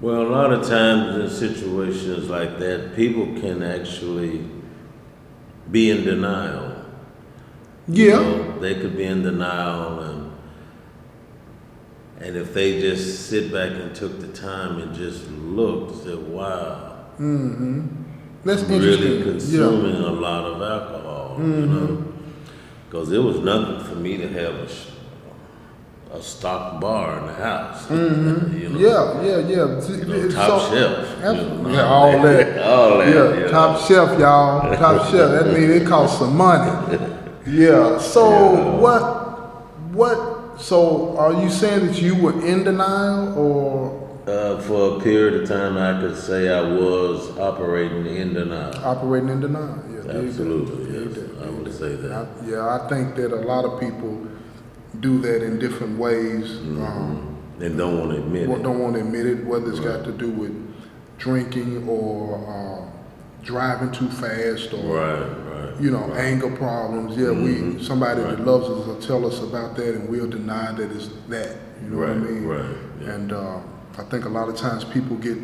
Well, 0.01 0.23
a 0.23 0.29
lot 0.29 0.53
of 0.53 0.67
times 0.69 1.17
in 1.17 1.31
situations 1.31 2.29
like 2.29 2.59
that, 2.59 2.95
people 2.97 3.27
can 3.41 3.63
actually 3.63 4.47
be 5.71 5.91
in 5.91 6.05
denial. 6.05 6.85
You 7.95 8.07
Yeah, 8.07 8.19
know, 8.19 8.59
they 8.61 8.75
could 8.77 8.97
be 8.97 9.05
in 9.05 9.23
denial 9.23 10.01
and 10.01 10.33
and 12.19 12.37
if 12.37 12.55
they 12.55 12.81
just 12.81 13.29
sit 13.29 13.53
back 13.53 13.73
and 13.73 13.95
took 13.95 14.21
the 14.21 14.29
time 14.29 14.79
and 14.81 14.95
just 14.95 15.29
looked, 15.31 16.05
said, 16.05 16.19
wow, 16.29 16.94
Mm-hmm. 17.19 17.87
that's 18.45 18.63
I'm 18.63 18.69
really 18.69 19.19
interesting. 19.19 19.61
Yeah, 19.61 19.67
consuming 19.67 19.97
a 20.03 20.11
lot 20.11 20.45
of 20.45 20.63
alcohol, 20.63 21.37
you 21.39 21.45
mm-hmm. 21.45 21.75
know? 21.75 22.13
Because 22.89 23.13
it 23.13 23.19
was 23.19 23.39
nothing 23.41 23.85
for 23.85 23.95
me 23.97 24.17
to 24.17 24.29
have 24.29 24.55
a, 24.55 26.17
a 26.17 26.23
stock 26.23 26.81
bar 26.81 27.19
in 27.19 27.27
the 27.27 27.35
house. 27.35 27.87
Mm-hmm. 27.87 28.59
you 28.59 28.69
know? 28.69 28.79
yeah, 28.79 29.23
yeah, 29.23 29.39
yeah. 29.39 29.89
You 29.97 30.05
know, 30.07 30.31
top 30.31 30.61
so- 30.61 30.75
shelf. 30.75 31.09
you 31.19 31.25
know, 31.25 31.71
Yeah, 31.71 31.87
all 31.87 32.23
that. 32.23 32.59
all 32.65 32.99
that. 32.99 33.09
Yeah, 33.15 33.39
you 33.45 33.49
top 33.49 33.81
shelf, 33.87 34.19
y'all. 34.19 34.77
Top 34.77 35.09
shelf. 35.11 35.31
That 35.33 35.53
means 35.53 35.71
it 35.71 35.87
costs 35.87 36.19
some 36.19 36.37
money. 36.37 36.99
Yeah. 37.47 37.99
So 37.99 38.31
Yeah. 38.31 38.77
what? 38.77 39.03
What? 39.93 40.61
So 40.61 41.17
are 41.19 41.33
you 41.43 41.51
saying 41.51 41.87
that 41.87 42.01
you 42.01 42.15
were 42.15 42.45
in 42.47 42.65
denial, 42.65 43.37
or 43.37 44.04
Uh, 44.27 44.59
for 44.63 44.97
a 44.97 45.01
period 45.03 45.43
of 45.43 45.47
time, 45.49 45.77
I 45.77 46.01
could 46.01 46.17
say 46.17 46.49
I 46.49 46.63
was 46.63 47.37
operating 47.39 48.07
in 48.07 48.33
denial. 48.33 48.75
operating 48.83 49.29
in 49.29 49.41
denial? 49.41 49.85
Yeah. 49.93 50.01
there 50.01 50.15
you 50.15 50.21
go. 50.23 50.29
Absolutely, 50.29 50.99
yes, 50.99 51.19
go. 51.19 51.45
I 51.47 51.51
would 51.51 51.73
say 51.75 51.95
that. 51.97 52.11
I, 52.13 52.47
yeah, 52.49 52.67
I 52.81 52.89
think 52.89 53.17
that 53.17 53.33
a 53.33 53.43
lot 53.43 53.67
of 53.67 53.79
people 53.79 54.27
do 55.01 55.19
that 55.21 55.43
in 55.45 55.59
different 55.59 55.99
ways. 55.99 56.57
Um, 56.59 57.37
And 57.61 57.77
don't 57.77 57.99
want 57.99 58.13
to 58.13 58.17
admit 58.19 58.49
Well, 58.49 58.59
it. 58.61 58.63
don't 58.63 58.79
want 58.79 58.95
to 58.95 59.01
admit 59.01 59.27
it, 59.27 59.45
whether 59.45 59.69
it's 59.71 59.79
got 59.81 60.05
to 60.05 60.13
do 60.13 60.31
with 60.31 60.55
drinking 61.19 61.87
or 61.87 62.39
uh, 62.49 63.43
driving 63.45 63.93
too 63.93 64.09
fast 64.09 64.73
or 64.73 64.97
Right, 64.97 65.21
right. 65.21 65.81
you 65.81 65.91
know 65.91 66.05
anger 66.15 66.51
problems. 66.57 67.15
Yeah, 67.15 67.31
we 67.33 67.83
somebody 67.85 68.23
that 68.23 68.41
loves 68.41 68.71
us 68.71 68.87
will 68.87 69.01
tell 69.01 69.27
us 69.27 69.41
about 69.43 69.77
that, 69.77 69.95
and 69.97 70.09
we'll 70.09 70.31
deny 70.31 70.73
that 70.73 70.91
it's 70.93 71.11
that. 71.29 71.57
You 71.83 71.91
know 71.91 71.99
what 71.99 72.09
I 72.09 72.13
Right, 72.13 72.31
mean? 72.31 72.45
right, 72.47 72.65
yeah. 73.03 73.11
And 73.13 73.33
uh, 73.33 73.59
I 73.99 74.03
think 74.05 74.25
a 74.25 74.29
lot 74.29 74.49
of 74.49 74.57
times 74.57 74.85
people 74.85 75.17
get 75.17 75.39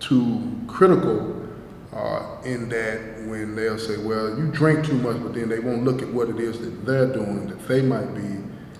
too 0.00 0.52
critical 0.68 1.48
uh, 1.92 2.40
in 2.44 2.68
that 2.68 3.22
when 3.26 3.54
they'll 3.54 3.78
say, 3.78 3.96
"Well, 3.98 4.38
you 4.38 4.46
drink 4.52 4.84
too 4.84 4.94
much," 4.94 5.20
but 5.22 5.34
then 5.34 5.48
they 5.48 5.58
won't 5.60 5.84
look 5.84 6.00
at 6.02 6.08
what 6.12 6.28
it 6.28 6.38
is 6.40 6.58
that 6.60 6.86
they're 6.86 7.12
doing 7.12 7.48
that 7.48 7.66
they 7.68 7.82
might 7.82 8.14
be 8.14 8.38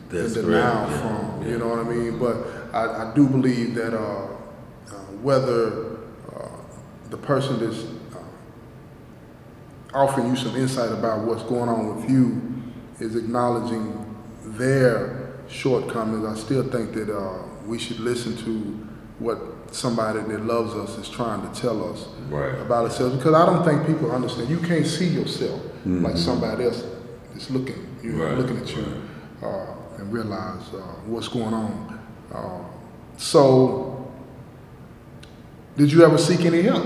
That's 0.08 0.36
in 0.36 0.46
denial 0.46 0.86
correct, 0.86 1.00
from. 1.02 1.42
yeah. 1.42 1.48
You 1.50 1.58
know 1.58 1.68
what 1.68 1.78
I 1.80 1.82
mean? 1.84 2.18
But 2.18 2.36
I, 2.72 3.10
I 3.10 3.14
do 3.14 3.26
believe 3.28 3.74
that 3.74 3.94
uh, 3.94 4.24
uh, 4.24 4.28
whether 5.22 5.96
uh, 6.34 6.48
the 7.10 7.18
person 7.18 7.58
that's 7.60 7.84
uh, 8.14 8.18
offering 9.94 10.28
you 10.28 10.36
some 10.36 10.56
insight 10.56 10.92
about 10.92 11.20
what's 11.26 11.42
going 11.42 11.68
on 11.68 11.96
with 11.96 12.08
you 12.10 12.40
is 12.98 13.16
acknowledging 13.16 13.98
their 14.44 15.32
shortcomings, 15.48 16.24
I 16.24 16.34
still 16.40 16.62
think 16.70 16.92
that 16.94 17.10
uh, 17.14 17.42
we 17.66 17.78
should 17.78 18.00
listen 18.00 18.36
to 18.38 18.88
what 19.18 19.38
somebody 19.74 20.20
that 20.20 20.44
loves 20.44 20.74
us 20.74 20.98
is 20.98 21.08
trying 21.08 21.40
to 21.50 21.60
tell 21.60 21.92
us 21.92 22.06
Right. 22.28 22.58
about 22.60 22.84
ourselves 22.86 23.16
because 23.16 23.34
I 23.34 23.46
don't 23.46 23.64
think 23.64 23.86
people 23.86 24.10
understand. 24.10 24.48
You 24.50 24.58
can't 24.58 24.86
see 24.86 25.06
yourself 25.08 25.60
like 25.84 26.16
somebody 26.16 26.64
else 26.64 26.84
is 27.36 27.50
looking, 27.50 27.86
you 28.02 28.12
know, 28.12 28.24
Right, 28.24 28.38
looking 28.38 28.58
at 28.58 28.74
you 28.76 28.84
uh, 29.42 29.66
and 29.98 30.12
realize 30.12 30.62
uh, 30.74 30.78
what's 31.06 31.28
going 31.28 31.54
on. 31.54 32.00
Uh, 32.32 32.60
so, 33.16 34.10
did 35.76 35.90
you 35.92 36.04
ever 36.04 36.18
seek 36.18 36.44
any 36.44 36.62
help? 36.62 36.84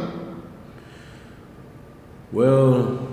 Well, 2.33 3.07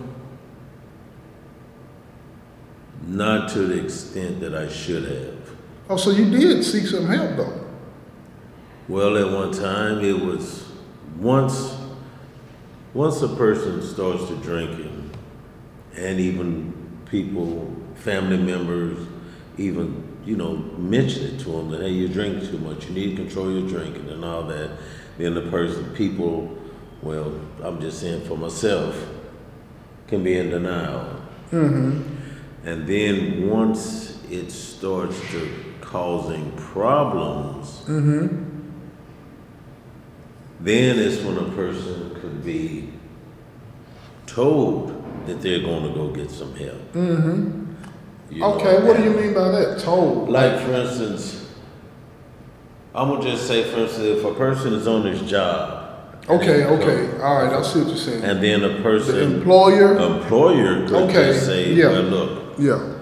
not 3.08 3.50
to 3.51 3.60
the 3.60 3.84
extent 3.84 4.39
that 4.41 4.55
I 4.55 4.67
should 4.70 5.03
have. 5.05 5.55
Oh, 5.90 5.98
so 5.98 6.12
you 6.12 6.30
did 6.30 6.63
seek 6.63 6.88
some 6.88 7.06
help 7.06 7.36
though. 7.36 7.60
Well, 8.88 9.18
at 9.18 9.32
one 9.32 9.52
time, 9.52 10.04
it 10.04 10.20
was 10.20 10.72
once 11.18 11.78
once 12.94 13.22
a 13.22 13.30
person 13.30 13.82
starts 13.82 14.28
to 14.28 14.36
drinking, 14.38 15.12
and 15.96 16.20
even 16.20 16.74
people, 17.10 17.75
family 17.96 18.38
members, 18.38 19.08
even 19.58 20.04
you 20.25 20.38
know, 20.38 20.56
mention 20.78 21.24
it 21.24 21.40
to 21.40 21.50
them 21.50 21.70
that 21.72 21.82
hey, 21.82 21.90
you 21.90 22.08
drink 22.08 22.44
too 22.44 22.58
much, 22.60 22.88
you 22.88 22.94
need 22.94 23.18
to 23.18 23.24
control 23.24 23.52
your 23.52 23.68
drinking 23.68 24.10
and 24.10 24.24
all 24.24 24.44
that. 24.44 24.72
Then 25.18 25.34
the 25.34 25.42
person, 25.50 25.94
people, 25.94 26.58
well, 27.02 27.40
I'm 27.62 27.80
just 27.82 28.00
saying 28.00 28.25
for 28.25 28.38
myself, 28.38 28.96
can 30.08 30.24
be 30.24 30.38
in 30.38 30.50
denial. 30.50 31.22
Mm-hmm. 31.52 32.68
And 32.68 32.88
then 32.88 33.50
once 33.50 34.24
it 34.30 34.52
starts 34.52 35.20
to 35.32 35.62
causing 35.94 36.52
problems, 36.54 37.86
then 40.60 40.98
it's 40.98 41.22
when 41.22 41.38
a 41.38 41.52
person 41.52 42.16
could 42.20 42.44
be 42.44 42.90
told 44.26 44.90
that 45.28 45.40
they're 45.40 45.62
going 45.62 45.84
to 45.84 45.90
go 45.94 46.08
get 46.10 46.32
some 46.32 46.56
help. 46.56 46.94
Mm-hmm. 46.94 48.42
okay, 48.42 48.84
what 48.84 48.98
do 48.98 49.04
you 49.04 49.12
mean 49.12 49.36
by 49.36 49.50
that? 49.50 49.80
Told. 49.82 50.30
Like, 50.30 50.60
for 50.66 50.74
instance, 50.74 51.48
I'm 52.96 53.10
gonna 53.10 53.22
just 53.24 53.48
say, 53.48 53.64
for 53.72 53.82
instance, 53.82 54.18
if 54.18 54.26
a 54.26 54.34
person 54.34 54.74
is 54.74 54.88
on 54.88 55.06
his 55.06 55.22
job. 55.22 55.80
Okay, 56.28 56.64
okay, 56.66 57.22
all 57.22 57.44
right, 57.44 57.54
I 57.54 57.62
see 57.62 57.80
what 57.80 57.90
you're 57.90 57.98
saying. 57.98 58.24
And 58.24 58.42
then 58.42 58.64
a 58.64 58.82
person, 58.82 59.16
the 59.16 59.36
employer. 59.38 59.96
employer 59.96 60.88
could 60.88 61.10
Okay, 61.10 61.34
just 61.34 61.46
say, 61.46 61.72
yeah. 61.74 61.90
well, 61.90 62.02
look, 62.02 62.54
yeah. 62.58 62.94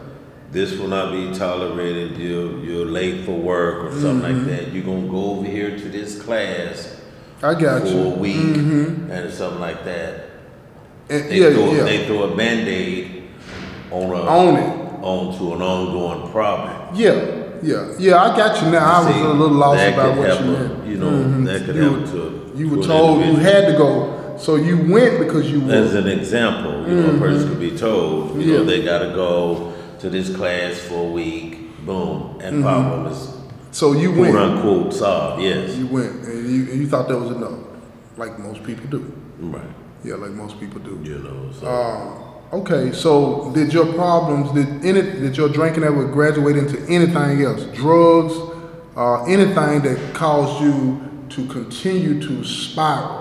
This 0.52 0.78
will 0.78 0.88
not 0.88 1.12
be 1.12 1.32
tolerated. 1.38 2.18
You're, 2.18 2.60
you're 2.60 2.86
late 2.86 3.26
for 3.26 3.32
work 3.38 3.86
or 3.86 3.92
something 4.00 4.32
Mm-hmm. 4.32 4.48
like 4.50 4.58
that. 4.66 4.72
You're 4.74 4.84
gonna 4.84 5.08
go 5.08 5.32
over 5.32 5.46
here 5.46 5.72
to 5.78 5.90
this 5.90 6.22
class 6.22 7.00
I 7.42 7.54
got 7.56 7.86
you. 7.86 7.92
for 7.92 7.98
a 7.98 8.28
you. 8.28 8.44
Mm-hmm. 8.44 9.02
week 9.08 9.12
and 9.18 9.34
something 9.34 9.60
like 9.62 9.84
that. 9.86 10.26
And, 11.10 11.30
They, 11.30 11.40
yeah, 11.42 11.52
throw, 11.52 11.74
yeah. 11.74 11.84
they 11.84 12.06
throw 12.06 12.24
a 12.24 12.36
band-aid 12.36 13.24
on 13.92 14.04
a, 14.12 14.22
Own 14.28 14.56
it. 14.58 15.04
onto 15.04 15.54
an 15.54 15.62
ongoing 15.62 16.32
problem. 16.32 16.96
Yeah, 16.96 17.50
yeah, 17.62 17.94
yeah. 18.00 18.22
I 18.24 18.36
got 18.38 18.62
you 18.64 18.72
now. 18.72 18.86
I 19.02 19.08
was 19.08 19.16
a 19.22 19.34
little 19.34 19.56
lost 19.58 19.82
about 19.84 20.18
what 20.18 20.28
you 20.42 20.46
a- 20.56 20.60
meant. 20.60 20.88
You 20.88 20.98
know, 20.98 21.10
Mhm. 21.12 21.46
that 21.46 21.66
could 21.66 21.76
You 21.76 21.92
were- 21.92 22.06
to. 22.08 22.42
You 22.56 22.70
were 22.70 22.78
an 22.78 22.84
told 22.84 23.26
you 23.26 23.36
had 23.36 23.68
to 23.72 23.78
go, 23.78 24.36
so 24.38 24.56
you 24.56 24.78
went 24.78 25.20
because 25.20 25.50
you 25.52 25.62
As 25.72 25.94
were. 25.94 26.00
an 26.00 26.08
example, 26.08 26.86
you 26.88 26.96
know, 27.02 27.16
a 27.16 27.18
person 27.18 27.50
could 27.50 27.60
be 27.62 27.72
told, 27.72 28.40
you 28.42 28.54
know, 28.54 28.60
Mm-hmm. 28.60 28.68
They 28.70 28.82
gotta 28.84 29.10
go 29.16 29.71
to 30.02 30.10
this 30.10 30.36
class 30.36 30.80
for 30.80 31.08
a 31.08 31.12
week, 31.12 31.60
boom, 31.86 32.40
and 32.42 32.58
Mm-hmm. 32.58 32.64
problem 32.64 33.08
is 33.12 33.30
So 33.72 33.94
you 33.94 34.10
quote 34.14 34.34
went. 34.34 34.38
unquote 34.38 34.94
solved, 34.94 35.42
yes. 35.44 35.76
You 35.78 35.88
went, 35.88 36.12
and 36.26 36.50
you, 36.50 36.72
and 36.72 36.82
you 36.82 36.88
thought 36.88 37.08
that 37.08 37.18
was 37.18 37.32
enough, 37.32 37.60
like 38.18 38.38
most 38.40 38.64
people 38.64 38.88
do. 38.88 39.12
Right, 39.40 39.64
Yeah, 40.04 40.16
like 40.16 40.32
most 40.32 40.60
people 40.60 40.80
do. 40.82 41.00
you 41.04 41.20
know, 41.20 41.52
so. 41.52 41.68
Um, 41.68 42.62
okay, 42.62 42.92
so 42.92 43.52
did 43.54 43.74
your 43.74 43.94
problems, 43.94 44.52
did 44.52 44.84
any, 44.86 45.02
did 45.02 45.38
your 45.38 45.50
drinking 45.50 45.84
ever 45.84 46.06
graduate 46.08 46.58
into 46.58 46.80
anything 46.90 47.44
else? 47.44 47.64
Drugs, 47.76 48.34
uh, 48.98 49.24
anything 49.26 49.82
that 49.84 50.14
caused 50.14 50.62
you 50.64 51.02
to 51.30 51.46
continue 51.48 52.20
to 52.28 52.44
spiral? 52.44 53.20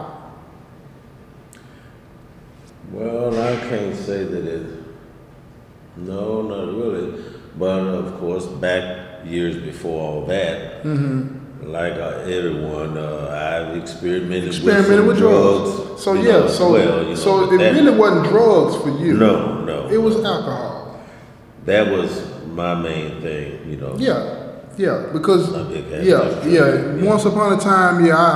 Well, 2.91 3.41
I 3.41 3.57
can't 3.69 3.95
say 3.97 4.25
that 4.25 4.45
it, 4.47 4.80
no, 5.97 6.43
not 6.43 6.67
really. 6.75 7.23
But 7.59 7.81
of 7.81 8.19
course, 8.21 8.47
back 8.47 9.27
years 9.27 9.57
before 9.57 10.01
all 10.03 10.27
that, 10.27 10.83
Mm-hmm. 10.85 11.71
like 11.73 11.93
uh, 11.95 12.21
everyone, 12.25 12.97
uh, 12.97 13.29
I've 13.69 13.77
experimented, 13.77 14.47
Experimented 14.49 15.07
with 15.07 15.09
with, 15.09 15.19
some 15.19 15.29
drugs. 15.29 16.03
So 16.03 16.13
yeah, 16.15 16.23
know, 16.23 16.47
so 16.49 16.73
well, 16.73 17.03
you 17.03 17.09
know, 17.11 17.15
so 17.15 17.53
it 17.53 17.59
that- 17.59 17.75
really 17.75 17.97
wasn't 17.99 18.27
drugs 18.29 18.77
for 18.83 18.91
you. 19.05 19.15
No, 19.15 19.61
no. 19.65 19.89
It 19.91 19.99
was 19.99 20.17
alcohol. 20.17 21.01
That 21.67 21.91
was 21.93 22.27
my 22.47 22.75
main 22.75 23.21
thing, 23.21 23.69
you 23.71 23.77
know. 23.77 23.95
Yeah, 23.99 24.47
yeah, 24.79 25.09
because 25.13 25.53
A 25.53 25.65
big 25.65 25.85
ass 25.93 26.05
yeah, 26.05 26.47
yeah, 26.47 26.97
Yeah. 26.97 27.05
Once 27.05 27.25
upon 27.27 27.53
a 27.53 27.59
time, 27.61 28.05
yeah, 28.07 28.17
I 28.17 28.29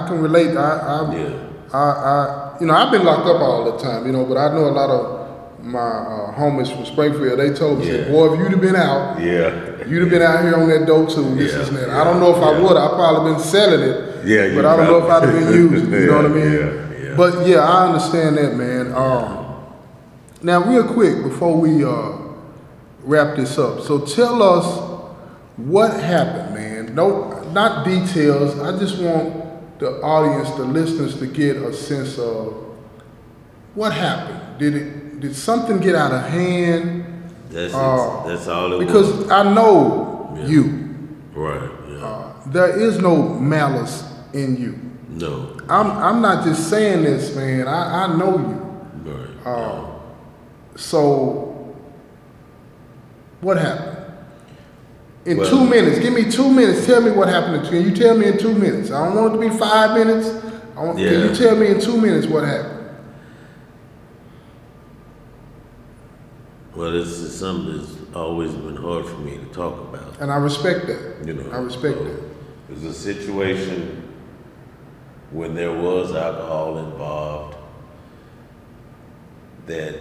I, 0.00 0.04
I 0.04 0.08
can 0.08 0.20
relate. 0.20 0.56
I 0.56 0.70
I, 0.78 1.14
Yeah. 1.16 1.38
I 1.72 1.78
I 1.78 2.56
you 2.60 2.66
know 2.66 2.74
I've 2.74 2.90
been 2.90 3.04
locked 3.04 3.26
up 3.28 3.40
all 3.40 3.70
the 3.70 3.78
time, 3.78 4.06
you 4.06 4.12
know, 4.12 4.24
but 4.26 4.36
I 4.36 4.52
know 4.52 4.64
a 4.68 4.74
lot 4.74 4.90
of 4.90 5.21
my 5.62 5.78
uh, 5.78 6.34
homies 6.34 6.74
from 6.74 6.84
Springfield. 6.84 7.38
They 7.38 7.52
told 7.52 7.78
me, 7.78 7.86
said, 7.86 8.06
Yeah. 8.06 8.12
"Boy, 8.12 8.32
if 8.34 8.38
you'd 8.40 8.50
have 8.52 8.60
been 8.60 8.76
out, 8.76 9.20
Yeah. 9.20 9.86
you'd 9.86 10.00
have 10.02 10.10
been 10.10 10.22
out 10.22 10.42
here 10.42 10.54
on 10.56 10.68
that 10.68 10.86
dope 10.86 11.08
too, 11.10 11.34
this 11.36 11.52
Yeah, 11.52 11.60
is 11.60 11.70
that. 11.70 11.90
I 11.90 12.04
don't 12.04 12.20
know 12.20 12.30
if 12.36 12.42
I 12.42 12.60
would. 12.60 12.76
I 12.76 12.88
probably 12.88 13.32
been 13.32 13.40
selling 13.42 13.80
it. 13.80 14.26
Yeah, 14.26 14.54
but 14.54 14.64
I 14.64 14.76
don't 14.76 14.86
know 14.86 14.98
if 14.98 15.10
I'd 15.10 15.22
have 15.22 15.32
been 15.32 15.42
probably- 15.42 15.58
using. 15.58 15.92
it, 15.92 16.00
You 16.00 16.06
know 16.06 16.16
what 16.16 16.24
I 16.24 16.28
mean? 16.34 16.52
yeah, 16.52 17.08
yeah. 17.08 17.14
But 17.16 17.46
yeah, 17.46 17.58
I 17.60 17.86
understand 17.88 18.36
that, 18.38 18.56
man. 18.56 18.92
Um, 18.94 19.38
now, 20.42 20.64
real 20.64 20.84
quick 20.84 21.22
before 21.22 21.56
we 21.56 21.84
uh, 21.84 22.12
wrap 23.04 23.36
this 23.36 23.58
up, 23.58 23.80
so 23.82 23.98
tell 24.00 24.42
us 24.42 24.66
what 25.56 25.92
happened, 26.00 26.54
man. 26.54 26.94
No, 26.94 27.40
not 27.52 27.84
details. 27.84 28.58
I 28.58 28.76
just 28.78 28.98
want 29.00 29.78
the 29.78 30.00
audience, 30.02 30.50
the 30.56 30.64
listeners, 30.64 31.18
to 31.20 31.26
get 31.26 31.56
a 31.56 31.72
sense 31.72 32.18
of 32.18 32.54
what 33.74 33.92
happened. 33.92 34.40
Did 34.58 34.74
it? 34.74 35.01
Did 35.22 35.36
something 35.36 35.78
get 35.78 35.94
out 35.94 36.10
of 36.12 36.22
hand? 36.24 37.04
That's, 37.48 37.72
Uh, 37.72 38.24
that's 38.26 38.48
all 38.48 38.72
it 38.72 38.84
Because 38.84 39.12
was. 39.12 39.30
I 39.30 39.54
know 39.54 40.34
Yeah. 40.36 40.46
you. 40.46 40.88
Right, 41.36 41.60
yeah. 41.88 42.04
Uh, 42.04 42.22
there 42.46 42.76
is 42.76 42.98
no 42.98 43.16
malice 43.38 44.02
in 44.32 44.56
you. 44.56 44.74
no, 45.08 45.46
I'm 45.68 45.90
I'm 45.92 46.20
not 46.22 46.42
just 46.44 46.68
saying 46.68 47.04
this, 47.04 47.36
man. 47.36 47.68
I, 47.68 48.04
I 48.04 48.16
know 48.16 48.32
you. 49.04 49.12
right. 49.12 49.46
Uh, 49.46 49.80
so 50.76 51.72
what 53.42 53.58
happened? 53.58 53.98
In 55.24 55.36
Well- 55.36 55.48
two 55.48 55.64
minutes, 55.64 56.00
give 56.00 56.14
me 56.14 56.24
two 56.30 56.50
minutes. 56.50 56.84
Tell 56.84 57.00
me 57.00 57.12
what 57.12 57.28
happened. 57.28 57.62
Can 57.68 57.82
you 57.82 57.92
tell 57.94 58.16
me 58.16 58.26
in 58.26 58.38
two 58.38 58.54
minutes? 58.54 58.90
I 58.90 59.04
don't 59.06 59.14
want 59.14 59.34
it 59.34 59.36
to 59.38 59.50
be 59.50 59.56
five 59.56 59.94
minutes. 59.94 60.28
I 60.76 60.80
want, 60.84 60.96
Can 60.98 61.28
you 61.28 61.32
tell 61.34 61.54
me 61.54 61.68
in 61.68 61.80
two 61.80 61.96
minutes 62.00 62.26
what 62.26 62.42
happened? 62.44 62.71
Well, 66.74 66.90
this 66.92 67.08
is 67.08 67.38
something 67.38 67.78
that's 67.78 67.96
always 68.14 68.52
been 68.52 68.76
hard 68.76 69.06
for 69.06 69.18
me 69.18 69.36
to 69.36 69.44
talk 69.46 69.78
about. 69.78 70.18
And 70.20 70.30
I 70.30 70.36
respect 70.36 70.86
that. 70.86 71.26
You 71.26 71.34
know, 71.34 71.50
I 71.50 71.58
respect 71.58 71.98
so 71.98 72.04
that. 72.04 72.18
It 72.68 72.74
was 72.74 72.84
a 72.84 72.94
situation 72.94 74.08
when 75.30 75.54
there 75.54 75.72
was 75.72 76.14
alcohol 76.14 76.78
involved 76.78 77.56
that 79.66 79.96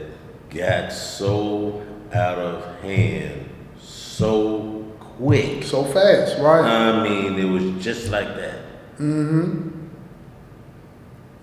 got 0.50 0.92
so 0.92 1.86
out 2.14 2.38
of 2.38 2.82
hand 2.82 3.50
so 3.80 4.86
quick. 5.00 5.64
So 5.64 5.84
fast, 5.84 6.40
right? 6.40 6.64
I 6.64 7.04
mean, 7.04 7.38
it 7.40 7.46
was 7.46 7.84
just 7.84 8.10
like 8.10 8.28
that. 8.36 8.60
mm-hmm. 8.98 9.70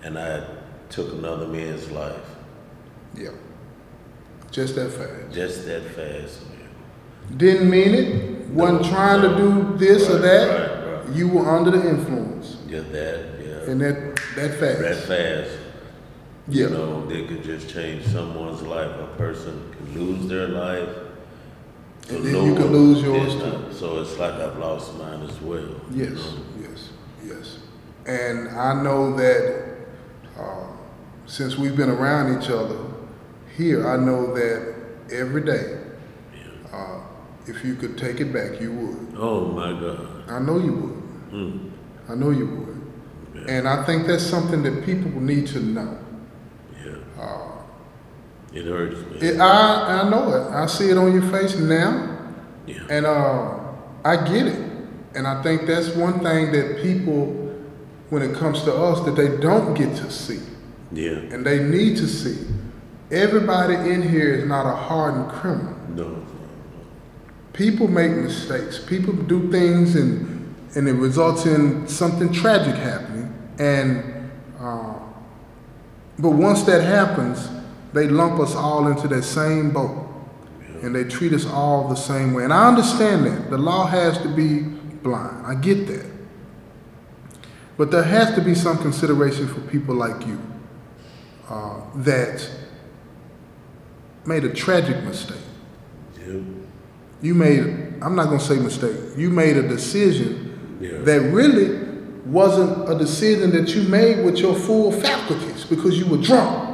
And 0.03 0.17
I 0.17 0.43
took 0.89 1.11
another 1.13 1.47
man's 1.47 1.91
life 1.91 2.35
Yeah. 3.15 3.31
Just 4.51 4.75
that 4.75 4.89
fast. 4.91 5.33
just 5.33 5.65
that 5.65 5.83
fast, 5.95 6.41
man. 6.49 7.37
Didn't 7.37 7.69
mean 7.69 7.93
it. 7.93 8.47
Wasn't 8.49 8.81
No, 8.81 8.89
trying 8.89 9.21
no. 9.21 9.29
to 9.31 9.37
do 9.37 9.77
this 9.77 10.09
or 10.09 10.17
that. 10.19 10.47
right, 10.49 11.05
right. 11.07 11.15
You 11.15 11.27
were 11.27 11.47
under 11.49 11.69
the 11.71 11.87
influence, 11.87 12.57
Yeah, 12.67 12.79
that, 12.91 13.25
yeah. 13.43 13.71
and 13.71 13.79
that 13.81 14.15
that 14.35 14.51
fast. 14.59 14.79
That 14.79 14.95
fast. 14.97 15.51
yeah. 16.47 16.63
You 16.65 16.69
know, 16.71 17.05
they 17.07 17.25
could 17.27 17.43
just 17.43 17.69
change 17.69 18.05
someone's 18.07 18.61
life. 18.63 18.89
A 18.99 19.07
person 19.17 19.71
can 19.77 19.93
lose 19.99 20.27
their 20.27 20.47
life. 20.47 20.89
And 22.09 22.25
then 22.25 22.33
no 22.33 22.45
you 22.45 22.55
could 22.55 22.71
lose 22.71 23.03
yours 23.03 23.35
not. 23.35 23.71
So 23.73 24.01
it's 24.01 24.17
like 24.17 24.33
I've 24.33 24.57
lost 24.57 24.95
mine 24.97 25.21
as 25.29 25.39
well. 25.41 25.61
you 25.91 26.05
Yes, 26.05 26.13
know. 26.15 26.41
yes, 26.59 26.89
yes. 27.23 27.57
And 28.07 28.49
I 28.49 28.81
know 28.81 29.15
that 29.15 29.75
uh, 30.39 30.65
since 31.27 31.55
we've 31.55 31.75
been 31.77 31.91
around 31.91 32.41
each 32.41 32.49
other 32.49 32.77
here, 33.59 33.85
I 33.87 33.97
know 33.97 34.33
that 34.33 34.73
every 35.11 35.43
day, 35.43 35.77
uh, 36.73 37.01
if 37.45 37.63
you 37.65 37.75
could 37.75 37.97
take 37.97 38.21
it 38.21 38.31
back, 38.31 38.59
you 38.61 38.71
would. 38.71 39.13
Oh 39.17 39.47
my 39.51 39.71
God. 39.79 40.23
I 40.29 40.39
know 40.39 40.57
you 40.57 40.73
would. 40.73 40.95
Hmm. 41.31 41.69
I 42.07 42.15
know 42.15 42.29
you 42.31 42.45
would. 42.47 42.81
Yeah. 43.45 43.51
And 43.53 43.67
I 43.67 43.83
think 43.85 44.07
that's 44.07 44.23
something 44.23 44.63
that 44.63 44.85
people 44.85 45.11
need 45.19 45.45
to 45.47 45.59
know. 45.59 45.97
yeah. 46.85 46.95
Uh, 47.21 47.51
It 48.53 48.65
hurts 48.65 48.95
me. 49.11 49.27
it, 49.27 49.39
I, 49.41 50.01
I 50.01 50.09
know 50.09 50.31
it. 50.33 50.51
I 50.53 50.65
see 50.67 50.89
it 50.89 50.97
on 50.97 51.11
your 51.13 51.29
face 51.29 51.57
now. 51.57 52.17
yeah. 52.65 52.87
And 52.89 53.05
uh, 53.05 53.59
I 54.05 54.15
get 54.31 54.47
it. 54.47 54.59
And 55.15 55.27
I 55.27 55.43
think 55.43 55.65
that's 55.67 55.89
one 55.95 56.21
thing 56.21 56.51
that 56.53 56.81
people, 56.81 57.25
when 58.09 58.21
it 58.21 58.35
comes 58.37 58.63
to 58.63 58.73
us, 58.73 59.03
that 59.05 59.15
they 59.17 59.37
don't 59.37 59.73
get 59.73 59.95
to 59.97 60.09
see. 60.09 60.39
yeah. 60.93 61.17
And 61.33 61.45
they 61.45 61.59
need 61.61 61.97
to 61.97 62.07
see. 62.07 62.45
Everybody 63.11 63.73
in 63.73 64.01
here 64.07 64.33
is 64.33 64.45
not 64.45 64.65
a 64.65 64.75
hardened 64.75 65.29
criminal. 65.29 65.75
No. 65.89 66.25
People 67.53 67.87
make 67.87 68.11
mistakes. 68.11 68.79
People 68.79 69.13
do 69.13 69.51
things 69.51 69.95
and, 69.95 70.55
and 70.75 70.87
it 70.87 70.93
results 70.93 71.45
in 71.45 71.87
something 71.87 72.31
tragic 72.31 72.75
happening. 72.75 73.33
And, 73.57 74.31
uh, 74.59 74.93
but 76.19 76.31
once 76.31 76.63
that 76.63 76.81
happens, 76.81 77.49
they 77.93 78.07
lump 78.07 78.39
us 78.39 78.55
all 78.55 78.87
into 78.87 79.07
that 79.07 79.23
same 79.23 79.71
boat. 79.71 80.05
and 80.81 80.95
they 80.95 81.03
treat 81.03 81.33
us 81.33 81.45
all 81.45 81.87
the 81.87 81.95
same 81.95 82.33
way. 82.33 82.43
And 82.43 82.53
I 82.53 82.67
understand 82.67 83.25
that. 83.25 83.49
The 83.49 83.57
law 83.57 83.85
has 83.85 84.17
to 84.19 84.29
be 84.29 84.59
blind. 84.59 85.45
I 85.45 85.55
get 85.55 85.87
that. 85.87 86.05
But 87.77 87.91
there 87.91 88.03
has 88.03 88.33
to 88.35 88.41
be 88.41 88.55
some 88.55 88.77
consideration 88.77 89.47
for 89.47 89.61
people 89.61 89.95
like 89.95 90.25
you 90.25 90.41
uh, 91.49 91.81
that 91.95 92.49
made 94.25 94.43
a 94.43 94.53
tragic 94.53 95.03
mistake. 95.03 95.37
Yeah. 96.19 96.39
You 97.21 97.33
made, 97.35 97.95
I'm 98.01 98.15
not 98.15 98.27
going 98.27 98.39
to 98.39 98.45
say 98.45 98.57
mistake, 98.59 98.95
you 99.17 99.29
made 99.29 99.57
a 99.57 99.67
decision 99.67 100.77
Yeah. 100.81 100.99
that 100.99 101.21
really 101.31 101.87
wasn't 102.25 102.89
a 102.89 102.95
decision 102.97 103.51
that 103.51 103.73
you 103.75 103.83
made 103.89 104.23
with 104.23 104.37
your 104.37 104.55
full 104.55 104.91
faculties 104.91 105.65
because 105.65 105.97
you 105.97 106.05
were 106.05 106.17
drunk. 106.21 106.67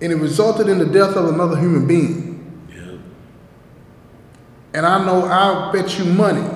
And 0.00 0.12
it 0.12 0.16
resulted 0.16 0.68
in 0.68 0.78
the 0.78 0.86
death 0.86 1.14
of 1.16 1.28
another 1.28 1.56
human 1.58 1.86
being. 1.86 2.66
Yeah. 2.74 2.96
And 4.74 4.86
I 4.86 5.04
know 5.04 5.24
I'll 5.26 5.72
bet 5.72 5.98
you 5.98 6.06
money 6.06 6.48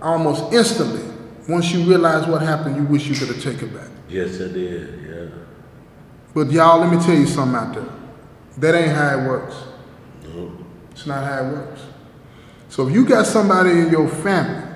almost 0.00 0.52
instantly. 0.52 1.02
Once 1.48 1.72
you 1.72 1.82
realize 1.82 2.28
what 2.28 2.40
happened, 2.40 2.76
you 2.76 2.84
wish 2.84 3.08
you 3.08 3.16
could 3.16 3.34
have 3.34 3.42
taken 3.42 3.68
it 3.70 3.74
back. 3.74 3.88
Yes, 4.08 4.36
I 4.40 4.48
did. 4.52 5.00
Yeah. 5.10 5.26
But 6.32 6.50
y'all, 6.52 6.78
let 6.78 6.92
me 6.92 7.04
tell 7.04 7.16
you 7.16 7.26
something 7.26 7.56
out 7.56 7.74
there. 7.74 7.88
That 8.58 8.74
ain't 8.74 8.92
how 8.92 9.18
it 9.18 9.26
works. 9.26 9.56
No. 10.34 10.52
It's 10.90 11.06
not 11.06 11.24
how 11.24 11.44
it 11.44 11.52
works. 11.52 11.82
So 12.68 12.88
if 12.88 12.94
you 12.94 13.04
got 13.04 13.26
somebody 13.26 13.70
in 13.70 13.90
your 13.90 14.08
family 14.08 14.68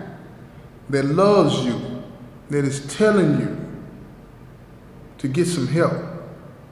that 0.91 1.05
loves 1.05 1.65
you, 1.65 2.03
that 2.51 2.65
is 2.65 2.95
telling 2.95 3.41
you 3.41 3.67
to 5.19 5.29
get 5.29 5.47
some 5.47 5.67
help 5.67 5.95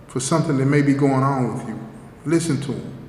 for 0.07 0.21
something 0.21 0.57
that 0.59 0.67
may 0.67 0.83
be 0.83 0.95
going 0.95 1.23
on 1.23 1.55
with 1.55 1.69
you, 1.69 1.79
listen 2.25 2.61
to 2.63 2.73
them. 2.73 3.09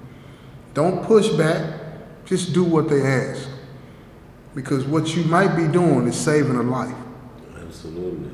Don't 0.73 1.03
push 1.03 1.29
back. 1.29 1.81
Just 2.25 2.53
do 2.53 2.63
what 2.63 2.89
they 2.89 3.01
ask. 3.01 3.47
Because 4.55 4.85
what 4.85 5.15
you 5.15 5.23
might 5.25 5.55
be 5.55 5.67
doing 5.67 6.07
is 6.07 6.17
saving 6.17 6.55
a 6.55 6.63
life. 6.63 6.95
Absolutely. 7.57 8.31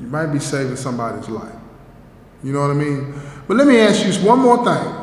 You 0.00 0.06
might 0.06 0.26
be 0.26 0.38
saving 0.38 0.76
somebody's 0.76 1.28
life. 1.28 1.54
You 2.44 2.52
know 2.52 2.60
what 2.60 2.70
I 2.70 2.74
mean? 2.74 3.14
But 3.48 3.56
let 3.56 3.66
me 3.66 3.78
ask 3.80 4.04
you 4.04 4.12
one 4.28 4.40
more 4.40 4.58
thing. 4.58 4.94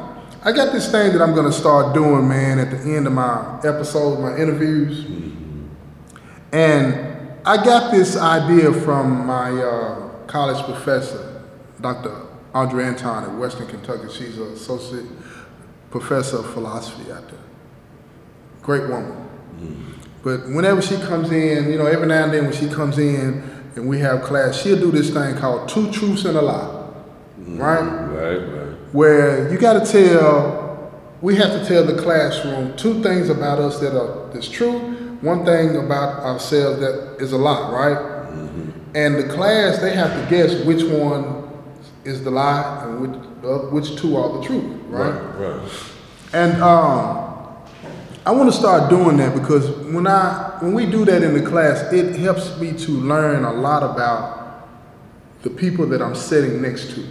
I 0.44 0.52
got 0.52 0.72
this 0.72 0.92
thing 0.92 1.12
that 1.14 1.22
I'm 1.22 1.34
going 1.34 1.48
to 1.48 1.52
start 1.52 1.96
doing, 1.96 2.30
man, 2.30 2.60
at 2.60 2.70
the 2.70 2.78
end 2.96 3.08
of 3.08 3.14
my 3.14 3.58
episodes, 3.64 4.22
my 4.22 4.38
interviews. 4.38 5.04
And 6.52 7.40
I 7.44 7.58
got 7.64 7.92
this 7.92 8.16
idea 8.16 8.72
from 8.72 9.26
my 9.26 9.50
uh, 9.50 10.10
college 10.28 10.64
professor, 10.64 11.44
Dr. 11.82 12.16
Andre 12.54 12.86
Anton 12.86 13.24
at 13.24 13.34
Western 13.34 13.68
Kentucky. 13.68 14.14
She's 14.14 14.38
an 14.38 14.54
associate 14.54 15.08
professor 15.90 16.38
of 16.38 16.54
philosophy 16.54 17.12
out 17.12 17.28
there. 17.28 17.40
Great 18.62 18.88
woman. 18.88 19.28
But 20.24 20.48
whenever 20.50 20.84
she 20.84 20.98
comes 20.98 21.32
in, 21.32 21.72
you 21.72 21.80
know, 21.80 21.88
every 21.88 22.08
now 22.08 22.26
and 22.26 22.34
then 22.34 22.44
when 22.46 22.54
she 22.54 22.70
comes 22.70 23.00
in 23.00 23.44
and 23.76 23.88
we 23.88 24.00
have 24.00 24.22
class, 24.22 24.62
she'll 24.62 24.80
do 24.80 24.92
this 24.92 25.10
thing 25.10 25.36
called 25.36 25.68
two 25.68 25.92
truths 25.92 26.26
and 26.26 26.38
a 26.38 26.42
lie. 26.42 26.75
Right? 27.46 27.82
Right, 27.82 28.38
right. 28.38 28.78
Where 28.92 29.52
you 29.52 29.58
gotta 29.58 29.86
tell, 29.86 30.92
we 31.22 31.36
have 31.36 31.52
to 31.52 31.66
tell 31.66 31.84
the 31.84 32.02
classroom 32.02 32.76
two 32.76 33.04
things 33.04 33.30
about 33.30 33.60
us 33.60 33.80
that 33.80 33.98
are 34.00 34.32
that's 34.34 34.50
true, 34.50 34.80
one 35.22 35.46
thing 35.46 35.76
about 35.78 36.24
ourselves 36.24 36.80
that 36.80 37.18
is 37.20 37.32
a 37.32 37.38
lie, 37.38 37.72
right? 37.72 38.16
And 38.96 39.16
the 39.18 39.28
class, 39.34 39.80
they 39.80 39.94
have 39.94 40.14
to 40.14 40.30
guess 40.30 40.64
which 40.64 40.84
one 40.84 41.50
is 42.06 42.24
the 42.24 42.32
lie 42.32 42.86
and 42.86 43.02
which, 43.02 43.22
uh, 43.44 43.58
which 43.70 43.96
two 43.98 44.16
are 44.16 44.40
the 44.40 44.46
truth, 44.46 44.82
right? 44.88 45.10
Right, 45.10 45.58
right. 45.58 45.72
And 46.32 46.54
um, 46.62 47.26
I 48.26 48.32
want 48.32 48.52
to 48.52 48.58
start 48.58 48.90
doing 48.90 49.18
that 49.18 49.36
because 49.36 49.70
when 49.92 50.08
I 50.08 50.58
when 50.62 50.74
we 50.74 50.86
do 50.86 51.06
that 51.06 51.24
in 51.24 51.34
the 51.34 51.48
class, 51.48 51.92
it 51.92 52.16
helps 52.16 52.58
me 52.60 52.72
to 52.74 52.92
learn 52.92 53.44
a 53.44 53.54
lot 53.54 53.84
about 53.84 54.68
the 55.44 55.50
people 55.50 55.86
that 55.88 56.02
I'm 56.02 56.16
sitting 56.16 56.62
next 56.62 56.92
to 56.96 57.06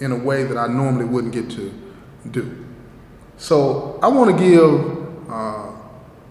in 0.00 0.12
a 0.12 0.16
way 0.16 0.44
that 0.44 0.56
I 0.56 0.66
normally 0.66 1.04
wouldn't 1.04 1.32
get 1.32 1.50
to 1.50 1.72
do. 2.30 2.66
So 3.36 3.98
I 4.02 4.08
want 4.08 4.36
to 4.36 4.44
give 4.44 5.30
uh, 5.30 5.72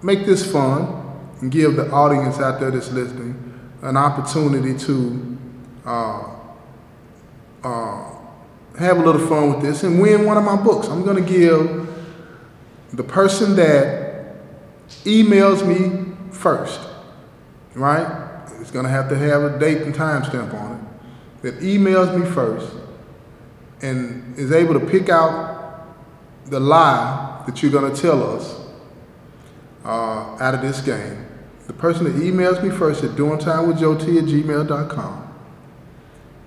make 0.01 0.25
this 0.25 0.49
fun 0.51 1.03
and 1.41 1.51
give 1.51 1.75
the 1.75 1.89
audience 1.91 2.39
out 2.39 2.59
there 2.59 2.71
that's 2.71 2.91
listening 2.91 3.43
an 3.81 3.95
opportunity 3.95 4.77
to 4.77 5.37
uh, 5.85 6.35
uh, 7.63 8.11
have 8.79 8.97
a 8.97 9.03
little 9.03 9.25
fun 9.27 9.53
with 9.53 9.61
this 9.61 9.83
and 9.83 10.01
win 10.01 10.25
one 10.25 10.37
of 10.37 10.43
my 10.43 10.55
books. 10.55 10.87
I'm 10.87 11.03
going 11.03 11.23
to 11.23 11.29
give 11.29 11.87
the 12.93 13.03
person 13.03 13.55
that 13.55 14.35
emails 15.05 15.65
me 15.65 16.15
first 16.31 16.87
right? 17.77 18.39
It's 18.59 18.71
gonna 18.71 18.89
have 18.89 19.07
to 19.09 19.17
have 19.17 19.43
a 19.43 19.59
date 19.59 19.83
and 19.83 19.93
time 19.93 20.23
stamp 20.25 20.53
on 20.53 20.73
it. 20.73 21.43
That 21.43 21.59
emails 21.61 22.17
me 22.17 22.29
first 22.29 22.73
and 23.81 24.37
is 24.37 24.51
able 24.51 24.73
to 24.79 24.85
pick 24.85 25.09
out 25.09 25.85
the 26.45 26.59
lie 26.59 27.43
that 27.45 27.61
you're 27.61 27.71
gonna 27.71 27.95
tell 27.95 28.35
us 28.35 28.59
uh, 29.85 30.37
out 30.39 30.53
of 30.55 30.61
this 30.61 30.81
game. 30.81 31.25
The 31.67 31.73
person 31.73 32.05
that 32.05 32.15
emails 32.15 32.63
me 32.63 32.69
first 32.69 33.03
at 33.03 33.11
doingtimewithjoet 33.11 34.17
at 34.17 34.23
gmail.com 34.25 35.27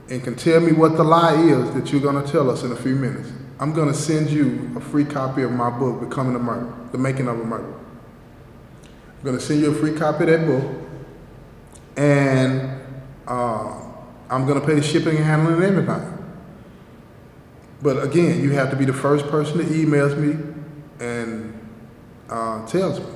and 0.09 0.25
can 0.25 0.35
tell 0.35 0.61
me 0.61 0.73
what 0.73 0.97
the 0.97 1.05
lie 1.05 1.35
is 1.35 1.73
that 1.73 1.93
you're 1.93 2.01
gonna 2.01 2.27
tell 2.27 2.51
us 2.51 2.65
in 2.65 2.73
a 2.73 2.77
few 2.77 2.97
minutes. 2.97 3.31
I'm 3.61 3.73
gonna 3.73 3.95
send 3.95 4.31
you 4.31 4.71
a 4.77 4.81
free 4.81 5.05
copy 5.05 5.43
of 5.43 5.53
my 5.53 5.71
book, 5.71 6.01
Becoming 6.01 6.35
a 6.35 6.39
Murderer, 6.39 6.75
The 6.93 6.99
Making 6.99 7.29
of 7.29 7.39
a 7.39 7.45
Murderer. 7.45 7.79
I'm 9.19 9.25
gonna 9.25 9.41
send 9.41 9.61
you 9.61 9.71
a 9.71 9.75
free 9.75 9.95
copy 9.95 10.25
of 10.25 10.31
that 10.31 10.47
book, 10.47 10.65
and 11.97 12.81
uh, 13.27 13.83
I'm 14.31 14.47
gonna 14.47 14.63
pay 14.63 14.75
the 14.75 14.83
shipping 14.83 15.17
and 15.17 15.25
handling 15.25 15.63
and 15.63 15.65
everything. 15.65 16.20
But 17.83 18.03
again, 18.03 18.43
you 18.43 18.51
have 18.53 18.71
to 18.71 18.77
be 18.77 18.85
the 18.85 18.93
first 18.93 19.27
person 19.29 19.59
that 19.59 19.69
emails 19.69 20.17
me 20.19 20.37
and 20.99 21.59
uh, 22.29 22.67
tells 22.67 23.01
me 23.01 23.07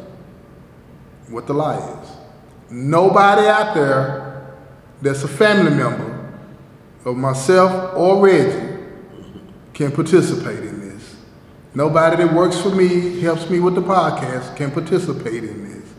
what 1.28 1.46
the 1.46 1.52
lie 1.52 1.76
is. 1.76 2.08
Nobody 2.70 3.46
out 3.46 3.74
there 3.74 4.56
that's 5.02 5.22
a 5.22 5.28
family 5.28 5.74
member 5.74 6.32
of 7.04 7.16
myself 7.16 7.94
or 7.94 8.24
Reggie 8.24 8.78
can 9.74 9.92
participate 9.92 10.60
in 10.60 10.80
this. 10.80 11.16
Nobody 11.74 12.24
that 12.24 12.32
works 12.32 12.58
for 12.58 12.70
me, 12.70 13.20
helps 13.20 13.50
me 13.50 13.60
with 13.60 13.74
the 13.74 13.82
podcast, 13.82 14.56
can 14.56 14.70
participate 14.70 15.44
in 15.44 15.64
this. 15.64 15.92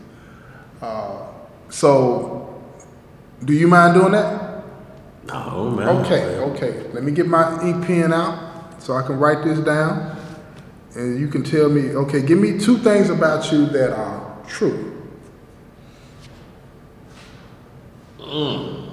Uh, 0.82 1.28
so, 1.68 2.62
do 3.44 3.52
you 3.52 3.68
mind 3.68 3.94
doing 3.94 4.12
that? 4.12 4.64
No, 5.26 5.70
man. 5.70 5.88
Okay, 5.88 6.38
okay. 6.38 6.90
Let 6.92 7.04
me 7.04 7.12
get 7.12 7.26
my 7.26 7.62
ink 7.62 7.86
pen 7.86 8.12
out 8.12 8.45
so 8.86 8.94
I 8.94 9.02
can 9.02 9.18
write 9.18 9.42
this 9.42 9.58
down. 9.58 10.16
And 10.94 11.18
you 11.18 11.26
can 11.26 11.42
tell 11.42 11.68
me, 11.68 11.90
okay, 11.90 12.22
give 12.22 12.38
me 12.38 12.56
two 12.56 12.78
things 12.78 13.10
about 13.10 13.50
you 13.50 13.66
that 13.66 13.92
are 13.92 14.38
true. 14.46 15.10
Mm. 18.20 18.88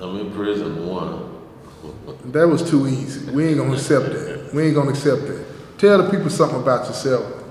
I'm 0.00 0.16
in 0.20 0.30
prison 0.32 0.86
one. 0.86 1.24
That 2.32 2.46
was 2.46 2.68
too 2.68 2.86
easy. 2.86 3.30
We 3.30 3.48
ain't 3.48 3.58
gonna 3.58 3.72
accept 3.72 4.06
that. 4.10 4.50
We 4.52 4.66
ain't 4.66 4.74
gonna 4.74 4.90
accept 4.90 5.22
that. 5.22 5.78
Tell 5.78 6.02
the 6.02 6.10
people 6.10 6.30
something 6.30 6.60
about 6.60 6.86
yourself 6.86 7.44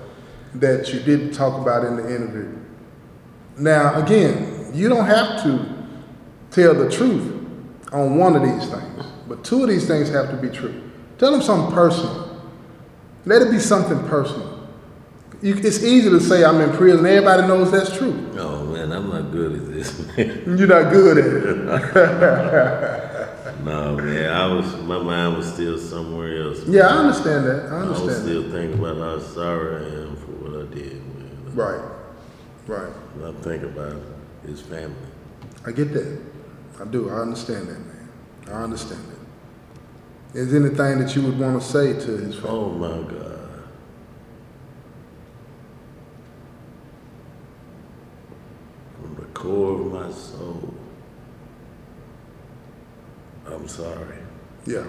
that 0.56 0.94
you 0.94 1.00
didn't 1.00 1.32
talk 1.32 1.60
about 1.60 1.84
in 1.84 1.96
the 1.98 2.16
interview. 2.16 2.56
Now, 3.58 4.02
again, 4.02 4.72
you 4.74 4.88
don't 4.88 5.06
have 5.06 5.42
to 5.44 5.66
tell 6.52 6.74
the 6.74 6.90
truth 6.92 7.38
on 7.92 8.18
one 8.18 8.36
of 8.36 8.42
these 8.44 8.70
things, 8.70 9.06
but 9.28 9.44
two 9.44 9.64
of 9.64 9.70
these 9.70 9.88
things 9.88 10.10
have 10.10 10.30
to 10.32 10.38
be 10.38 10.50
true. 10.50 10.84
Tell 11.18 11.32
them 11.32 11.42
something 11.42 11.74
personal. 11.74 12.26
Let 13.26 13.42
it 13.42 13.52
be 13.52 13.60
something 13.60 14.00
personal. 14.08 14.56
You, 15.42 15.56
it's 15.58 15.84
easy 15.84 16.10
to 16.10 16.20
say 16.20 16.44
I'm 16.44 16.60
in 16.62 16.72
prison. 16.76 17.06
Everybody 17.06 17.48
knows 17.48 17.72
that's 17.72 17.96
true. 17.96 18.32
Oh 18.38 18.66
man, 18.66 18.92
I'm 18.92 19.10
not 19.10 19.32
good 19.32 19.54
at 19.54 19.68
this, 19.74 20.00
man. 20.18 20.58
You're 20.58 20.68
not 20.68 20.92
good 20.92 21.18
at 21.18 21.26
it. 21.26 21.58
no, 23.64 23.96
man, 23.98 24.32
I 24.32 24.48
was, 24.54 24.76
my 24.84 24.98
mind 25.02 25.38
was 25.38 25.52
still 25.54 25.78
somewhere 25.78 26.42
else. 26.42 26.64
Yeah, 26.68 26.88
I 26.88 26.98
understand 26.98 27.46
that. 27.46 27.66
I 27.72 27.78
I 27.78 27.84
was 27.86 28.00
understand 28.02 28.10
that. 28.10 28.22
still 28.24 28.52
thinking 28.52 28.80
about 28.80 28.98
how 28.98 29.20
sorry 29.20 29.86
I 29.86 29.88
am 30.08 30.16
for 30.16 30.32
what 30.32 30.54
I 30.62 30.74
did, 30.74 30.94
man. 31.16 31.56
Right, 31.56 31.82
right. 32.68 32.90
When 33.16 33.36
I 33.36 33.40
think 33.42 33.64
about 33.64 34.02
his 34.46 34.62
family. 34.62 34.96
I 35.66 35.72
get 35.72 35.94
that. 35.94 36.20
I 36.80 36.86
do. 36.86 37.10
I 37.10 37.22
understand 37.22 37.68
that, 37.70 37.80
man. 37.80 38.10
I 38.48 38.64
understand 38.64 39.04
it. 39.12 40.38
Is 40.38 40.52
there 40.52 40.62
anything 40.66 41.00
that 41.00 41.16
you 41.16 41.24
would 41.24 41.40
want 41.40 41.62
to 41.62 41.68
say 41.68 41.94
to 41.94 42.18
his 42.18 42.36
family? 42.36 42.50
Oh 42.50 42.70
my 42.72 43.12
God. 43.12 43.64
From 49.02 49.16
the 49.16 49.26
core 49.34 49.82
of 49.82 49.94
my 49.94 50.12
soul, 50.12 50.74
I'm 53.48 53.68
sorry. 53.68 54.18
Yeah. 54.66 54.86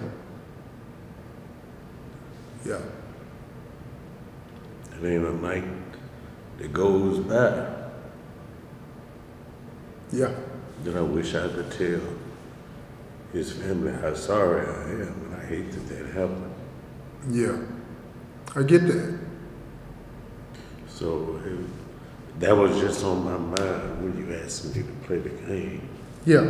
Yeah. 2.65 2.81
It 5.01 5.05
ain't 5.05 5.25
a 5.25 5.33
night 5.33 5.63
that 6.59 6.73
goes 6.73 7.19
by 7.19 7.75
Yeah. 10.11 10.33
That 10.83 10.95
I 10.95 11.01
wish 11.01 11.35
I 11.35 11.47
could 11.47 11.71
tell 11.71 12.01
his 13.33 13.51
family 13.51 13.91
how 13.91 14.13
sorry 14.13 14.65
I 14.65 14.83
am, 14.91 15.01
and 15.01 15.35
I 15.35 15.45
hate 15.45 15.71
that 15.71 15.87
that 15.89 16.05
happened. 16.07 16.53
Yeah. 17.29 17.57
I 18.55 18.63
get 18.63 18.87
that. 18.87 19.19
So 20.87 21.39
it, 21.45 22.39
that 22.39 22.55
was 22.55 22.79
just 22.79 23.03
on 23.03 23.23
my 23.23 23.37
mind 23.37 24.03
when 24.03 24.17
you 24.17 24.35
asked 24.35 24.75
me 24.75 24.81
to 24.83 24.89
play 25.05 25.19
the 25.19 25.29
game. 25.29 25.87
Yeah. 26.25 26.49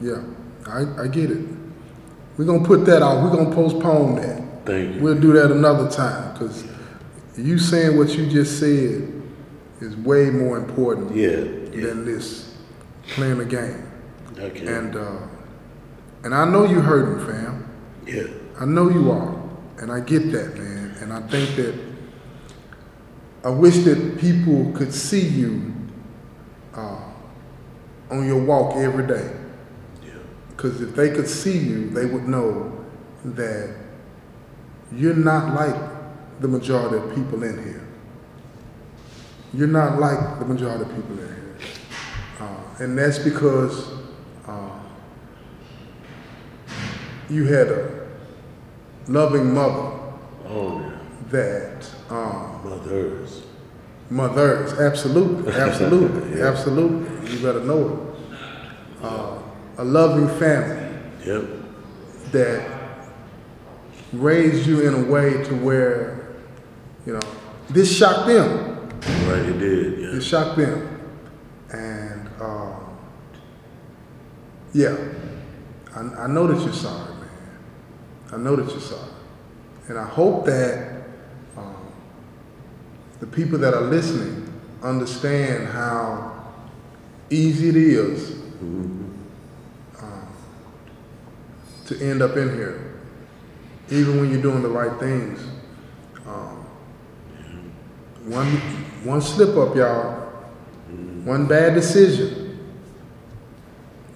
Yeah. 0.00 0.22
I, 0.66 1.02
I 1.04 1.08
get 1.08 1.30
it. 1.30 1.44
We're 2.36 2.44
going 2.44 2.62
to 2.62 2.66
put 2.66 2.84
that 2.86 3.02
out. 3.02 3.22
We're 3.24 3.30
going 3.36 3.50
to 3.50 3.54
postpone 3.54 4.16
that. 4.16 4.42
Thank 4.64 4.96
you. 4.96 5.00
We'll 5.02 5.18
do 5.20 5.32
that 5.32 5.50
another 5.50 5.90
time 5.90 6.32
because 6.34 6.64
you 7.36 7.58
saying 7.58 7.96
what 7.96 8.10
you 8.10 8.28
just 8.28 8.60
said 8.60 9.12
is 9.80 9.96
way 9.96 10.30
more 10.30 10.58
important 10.58 11.14
Yeah, 11.16 11.28
yeah. 11.30 11.86
than 11.88 12.04
this 12.04 12.47
playing 13.08 13.40
a 13.40 13.44
game. 13.44 13.90
Okay. 14.38 14.66
And 14.66 14.96
uh, 14.96 15.26
and 16.24 16.34
I 16.34 16.44
know 16.44 16.64
you 16.64 16.80
hurting, 16.80 17.26
fam. 17.26 17.68
yeah. 18.06 18.24
I 18.60 18.64
know 18.64 18.90
you 18.90 19.10
are, 19.10 19.40
and 19.78 19.92
I 19.92 20.00
get 20.00 20.32
that, 20.32 20.56
man. 20.56 20.96
And 21.00 21.12
I 21.12 21.20
think 21.28 21.56
that 21.56 21.74
I 23.44 23.50
wish 23.50 23.78
that 23.78 24.18
people 24.18 24.72
could 24.72 24.92
see 24.92 25.26
you 25.26 25.72
uh, 26.74 27.00
on 28.10 28.26
your 28.26 28.42
walk 28.42 28.76
every 28.76 29.06
day. 29.06 29.32
Yeah. 30.04 30.14
Because 30.50 30.80
if 30.80 30.94
they 30.96 31.10
could 31.10 31.28
see 31.28 31.56
you, 31.56 31.90
they 31.90 32.06
would 32.06 32.26
know 32.26 32.84
that 33.24 33.76
you're 34.92 35.14
not 35.14 35.54
like 35.54 36.40
the 36.40 36.48
majority 36.48 36.96
of 36.96 37.14
people 37.14 37.42
in 37.42 37.62
here. 37.64 37.86
You're 39.54 39.68
not 39.68 39.98
like 39.98 40.38
the 40.40 40.44
majority 40.44 40.82
of 40.84 40.94
people 40.94 41.18
in 41.18 41.26
here. 41.26 41.56
Uh, 42.40 42.67
and 42.78 42.96
that's 42.96 43.18
because 43.18 43.88
uh, 44.46 44.70
you 47.28 47.44
had 47.46 47.68
a 47.68 48.06
loving 49.08 49.52
mother 49.54 49.94
Oh, 50.50 50.80
yeah. 50.80 50.98
that 51.30 51.90
um, 52.08 52.60
Mothers. 52.64 53.42
mothers, 54.10 54.72
absolutely, 54.80 55.52
absolutely, 55.60 56.40
absolutely. 56.40 57.30
You 57.32 57.42
better 57.42 57.60
know 57.64 58.14
it. 59.00 59.04
Uh, 59.04 59.38
a 59.78 59.84
loving 59.84 60.28
family 60.38 60.86
Yep. 61.26 61.44
that 62.32 62.70
raised 64.14 64.66
you 64.66 64.80
in 64.88 64.94
a 64.94 65.10
way 65.10 65.42
to 65.44 65.54
where, 65.56 66.28
you 67.04 67.12
know, 67.12 67.20
this 67.68 67.94
shocked 67.94 68.26
them. 68.28 68.88
Right, 69.28 69.40
it 69.42 69.58
did. 69.58 69.98
It 70.14 70.22
shocked 70.22 70.56
them. 70.56 70.88
And, 71.70 72.28
uh, 72.40 72.70
yeah, 74.72 74.96
I, 75.94 76.00
I 76.00 76.26
know 76.26 76.46
that 76.46 76.62
you're 76.62 76.72
sorry, 76.72 77.14
man. 77.14 77.28
I 78.32 78.36
know 78.36 78.56
that 78.56 78.70
you're 78.70 78.80
sorry. 78.80 79.10
And 79.88 79.98
I 79.98 80.04
hope 80.04 80.44
that 80.46 81.02
um, 81.56 81.92
the 83.20 83.26
people 83.26 83.58
that 83.58 83.74
are 83.74 83.82
listening 83.82 84.52
understand 84.82 85.68
how 85.68 86.52
easy 87.30 87.70
it 87.70 87.76
is 87.76 88.32
um, 90.00 90.32
to 91.86 92.00
end 92.00 92.22
up 92.22 92.36
in 92.36 92.54
here, 92.54 92.94
even 93.90 94.20
when 94.20 94.30
you're 94.30 94.42
doing 94.42 94.62
the 94.62 94.68
right 94.68 94.98
things. 95.00 95.40
Um, 96.26 96.66
one, 98.24 98.46
one 99.04 99.22
slip 99.22 99.56
up, 99.56 99.74
y'all. 99.74 100.26
One 101.24 101.46
bad 101.46 101.74
decision. 101.74 102.37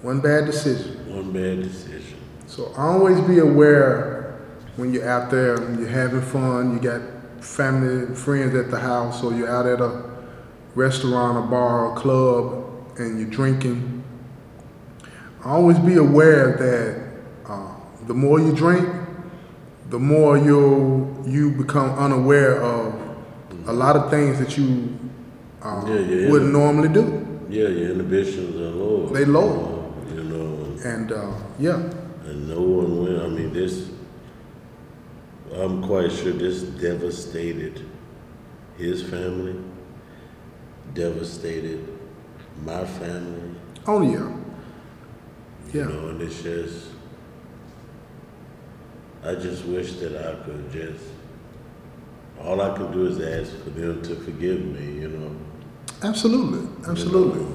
One 0.03 0.19
bad 0.19 0.45
decision. 0.45 1.15
One 1.15 1.31
bad 1.31 1.63
decision. 1.63 2.17
So 2.45 2.73
always 2.77 3.21
be 3.21 3.39
aware 3.39 4.37
when 4.75 4.93
you're 4.93 5.07
out 5.07 5.31
there, 5.31 5.55
when 5.55 5.79
you're 5.79 5.87
having 5.87 6.21
fun, 6.21 6.73
you 6.73 6.79
got 6.79 7.01
family 7.41 8.07
and 8.07 8.17
friends 8.17 8.53
at 8.53 8.69
the 8.69 8.79
house, 8.79 9.23
or 9.23 9.33
you're 9.33 9.49
out 9.49 9.65
at 9.65 9.79
a 9.79 10.03
restaurant, 10.75 11.37
a 11.37 11.49
bar, 11.49 11.93
a 11.93 11.95
club, 11.95 12.65
and 12.97 13.17
you're 13.17 13.29
drinking. 13.29 14.03
Always 15.45 15.79
be 15.79 15.95
aware 15.95 16.57
that 16.57 17.49
uh, 17.49 17.73
the 18.05 18.13
more 18.13 18.41
you 18.41 18.53
drink, 18.53 18.85
the 19.89 19.99
more 19.99 20.37
you 20.37 21.23
you 21.25 21.51
become 21.51 21.91
unaware 21.91 22.61
of 22.61 22.93
a 23.67 23.73
lot 23.73 23.95
of 23.95 24.09
things 24.09 24.37
that 24.39 24.57
you 24.57 24.99
uh, 25.61 25.85
Yeah, 25.87 25.99
yeah, 25.99 26.29
wouldn't 26.29 26.51
normally 26.51 26.89
do. 26.89 27.45
Yeah, 27.49 27.69
your 27.69 27.91
inhibitions 27.91 28.55
are 28.57 28.71
low. 28.71 29.07
They 29.07 29.23
low. 29.23 29.72
And 30.83 31.11
uh, 31.11 31.31
yeah, 31.59 31.75
and 32.25 32.49
no 32.49 32.61
one 32.61 33.03
will. 33.03 33.23
I 33.23 33.27
mean, 33.27 33.53
this. 33.53 33.89
I'm 35.55 35.83
quite 35.83 36.11
sure 36.11 36.31
this 36.33 36.63
devastated 36.63 37.85
his 38.77 39.03
family, 39.03 39.55
devastated 40.93 41.87
my 42.65 42.83
family. 42.85 43.55
oh 43.87 44.01
yeah, 44.01 44.29
You 45.73 45.79
Yeah. 45.79 45.85
know, 45.85 46.09
and 46.09 46.21
it's 46.21 46.41
just. 46.41 46.87
I 49.23 49.35
just 49.35 49.63
wish 49.65 49.93
that 49.93 50.15
I 50.17 50.43
could 50.43 50.69
just. 50.71 51.03
All 52.41 52.59
I 52.61 52.75
could 52.77 52.91
do 52.91 53.05
is 53.05 53.19
ask 53.21 53.55
for 53.63 53.69
them 53.69 54.01
to 54.01 54.15
forgive 54.15 54.65
me. 54.65 55.01
You 55.01 55.07
know. 55.09 55.35
absolutely, 56.01 56.67
absolutely. 56.87 57.39
You 57.41 57.47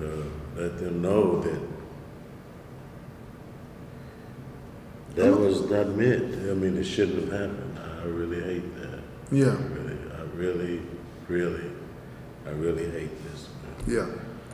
know, 0.00 0.12
and 0.16 0.22
uh, 0.58 0.62
let 0.62 0.78
them 0.78 1.00
know 1.02 1.40
that 1.42 1.60
that 5.16 5.36
was 5.36 5.68
not 5.70 5.88
meant. 5.88 6.34
I 6.50 6.54
mean, 6.54 6.76
it 6.76 6.84
shouldn't 6.84 7.30
have 7.30 7.32
happened. 7.32 7.78
I 7.78 8.04
really 8.04 8.42
hate 8.42 8.76
that. 8.80 8.98
I 8.98 9.34
Yeah, 9.34 9.56
really, 9.74 9.98
I 10.16 10.22
really, 10.36 10.82
really, 11.28 11.70
I 12.46 12.50
really 12.50 12.90
hate 12.90 13.10
this. 13.24 13.48
Man. 13.86 13.96
yeah. 13.96 14.06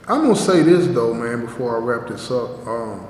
I'm 0.08 0.22
gonna 0.22 0.36
say 0.36 0.62
this 0.62 0.86
though, 0.88 1.12
man, 1.12 1.42
before 1.42 1.76
I 1.76 1.80
wrap 1.80 2.08
this 2.08 2.30
up. 2.30 2.66
Um, 2.66 3.06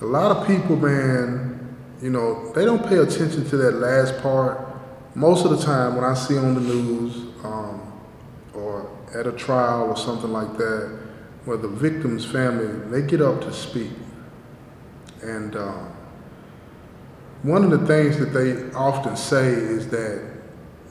a 0.00 0.04
lot 0.04 0.36
of 0.36 0.46
people, 0.46 0.76
man, 0.76 1.76
you 2.00 2.10
know, 2.10 2.52
they 2.52 2.64
don't 2.64 2.86
pay 2.86 2.98
attention 2.98 3.44
to 3.50 3.56
that 3.56 3.74
last 3.74 4.20
part. 4.22 4.66
Most 5.14 5.44
of 5.44 5.50
the 5.50 5.58
time, 5.58 5.96
when 5.96 6.04
I 6.04 6.14
see 6.14 6.38
on 6.38 6.54
the 6.54 6.60
news 6.60 7.16
um, 7.44 7.92
or 8.54 8.88
at 9.14 9.26
a 9.26 9.32
trial 9.32 9.90
or 9.90 9.96
something 9.96 10.32
like 10.32 10.56
that, 10.56 10.98
where 11.44 11.56
the 11.56 11.68
victim's 11.68 12.24
family 12.24 12.66
they 12.90 13.06
get 13.06 13.20
up 13.20 13.40
to 13.42 13.52
speak, 13.52 13.90
and 15.22 15.56
um, 15.56 15.91
one 17.42 17.64
of 17.64 17.70
the 17.70 17.86
things 17.86 18.18
that 18.18 18.32
they 18.32 18.70
often 18.72 19.16
say 19.16 19.48
is 19.48 19.88
that 19.88 20.22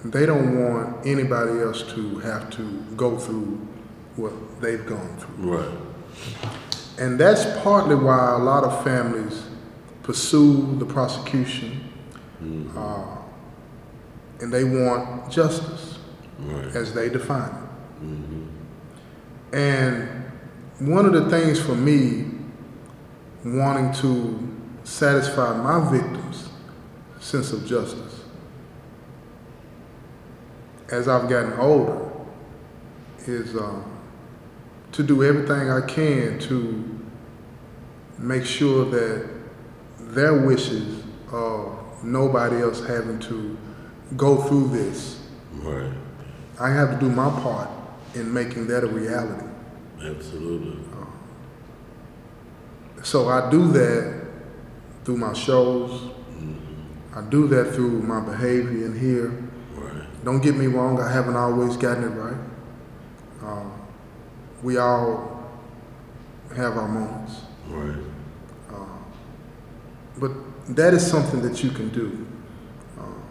they 0.04 0.26
don't 0.26 0.60
want 0.60 1.06
anybody 1.06 1.60
else 1.62 1.84
to 1.94 2.20
have 2.20 2.50
to 2.52 2.64
go 2.98 3.18
through 3.18 3.68
what 4.16 4.34
they've 4.62 4.86
gone 4.86 5.16
through. 5.18 5.58
Right. 5.58 5.78
And 7.00 7.20
that's 7.20 7.46
partly 7.64 7.96
why 7.96 8.36
a 8.36 8.38
lot 8.38 8.64
of 8.64 8.84
families 8.84 9.44
pursue 10.04 10.76
the 10.78 10.86
prosecution 10.86 11.84
uh, 12.76 13.18
and 14.40 14.52
they 14.52 14.64
want 14.64 15.32
justice 15.32 15.98
Right. 16.40 16.76
as 16.76 16.92
they 16.96 17.08
define 17.08 17.52
it. 17.52 17.58
And 19.54 20.08
one 20.80 21.06
of 21.06 21.14
the 21.14 21.30
things 21.30 21.60
for 21.60 21.76
me 21.76 22.32
wanting 23.46 23.94
to 24.02 24.40
satisfy 24.84 25.56
my 25.58 25.91
victims' 25.91 26.50
sense 27.20 27.52
of 27.54 27.65
justice 27.65 28.22
as 30.91 31.08
I've 31.08 31.30
gotten 31.30 31.54
older 31.54 32.10
is 33.26 33.56
um, 33.56 33.86
to 34.91 35.04
do 35.04 35.24
everything 35.24 35.70
I 35.72 35.82
can 35.82 36.38
to 36.39 37.00
make 38.17 38.46
sure 38.46 38.86
that 38.86 39.30
their 40.00 40.34
wishes 40.46 41.04
of 41.32 42.04
nobody 42.04 42.58
else 42.58 42.86
having 42.86 43.20
to 43.20 43.58
go 44.17 44.41
through 44.44 44.70
this, 44.70 45.20
Right. 45.54 45.91
I 46.60 46.70
have 46.70 46.91
to 46.91 46.98
do 46.98 47.10
my 47.10 47.30
part 47.41 47.70
in 48.15 48.34
making 48.34 48.67
that 48.67 48.84
a 48.84 48.88
reality. 48.88 49.48
Absolutely. 50.02 50.78
So 53.04 53.30
I 53.30 53.50
do 53.50 53.67
that 53.72 54.21
through 55.04 55.18
my 55.18 55.34
shows. 55.34 56.12
I 57.16 57.22
do 57.22 57.48
that 57.48 57.74
through 57.74 58.02
my 58.04 58.22
behavior 58.22 58.86
in 58.86 58.98
here. 58.98 59.30
Right. 59.76 60.24
Don't 60.24 60.42
get 60.42 60.56
me 60.56 60.68
wrong, 60.68 61.00
I 61.00 61.12
haven't 61.12 61.36
always 61.36 61.76
gotten 61.78 62.04
it 62.06 62.08
right. 62.08 62.38
Um, 63.44 63.72
we 64.64 64.78
all 64.78 65.50
have 66.56 66.78
our 66.78 66.88
moments. 66.88 67.42
Right. 67.70 67.98
But 70.22 70.32
that 70.76 70.94
is 70.94 71.06
something 71.06 71.42
that 71.42 71.64
you 71.64 71.72
can 71.72 71.90
do. 71.90 72.28
Um, 73.00 73.22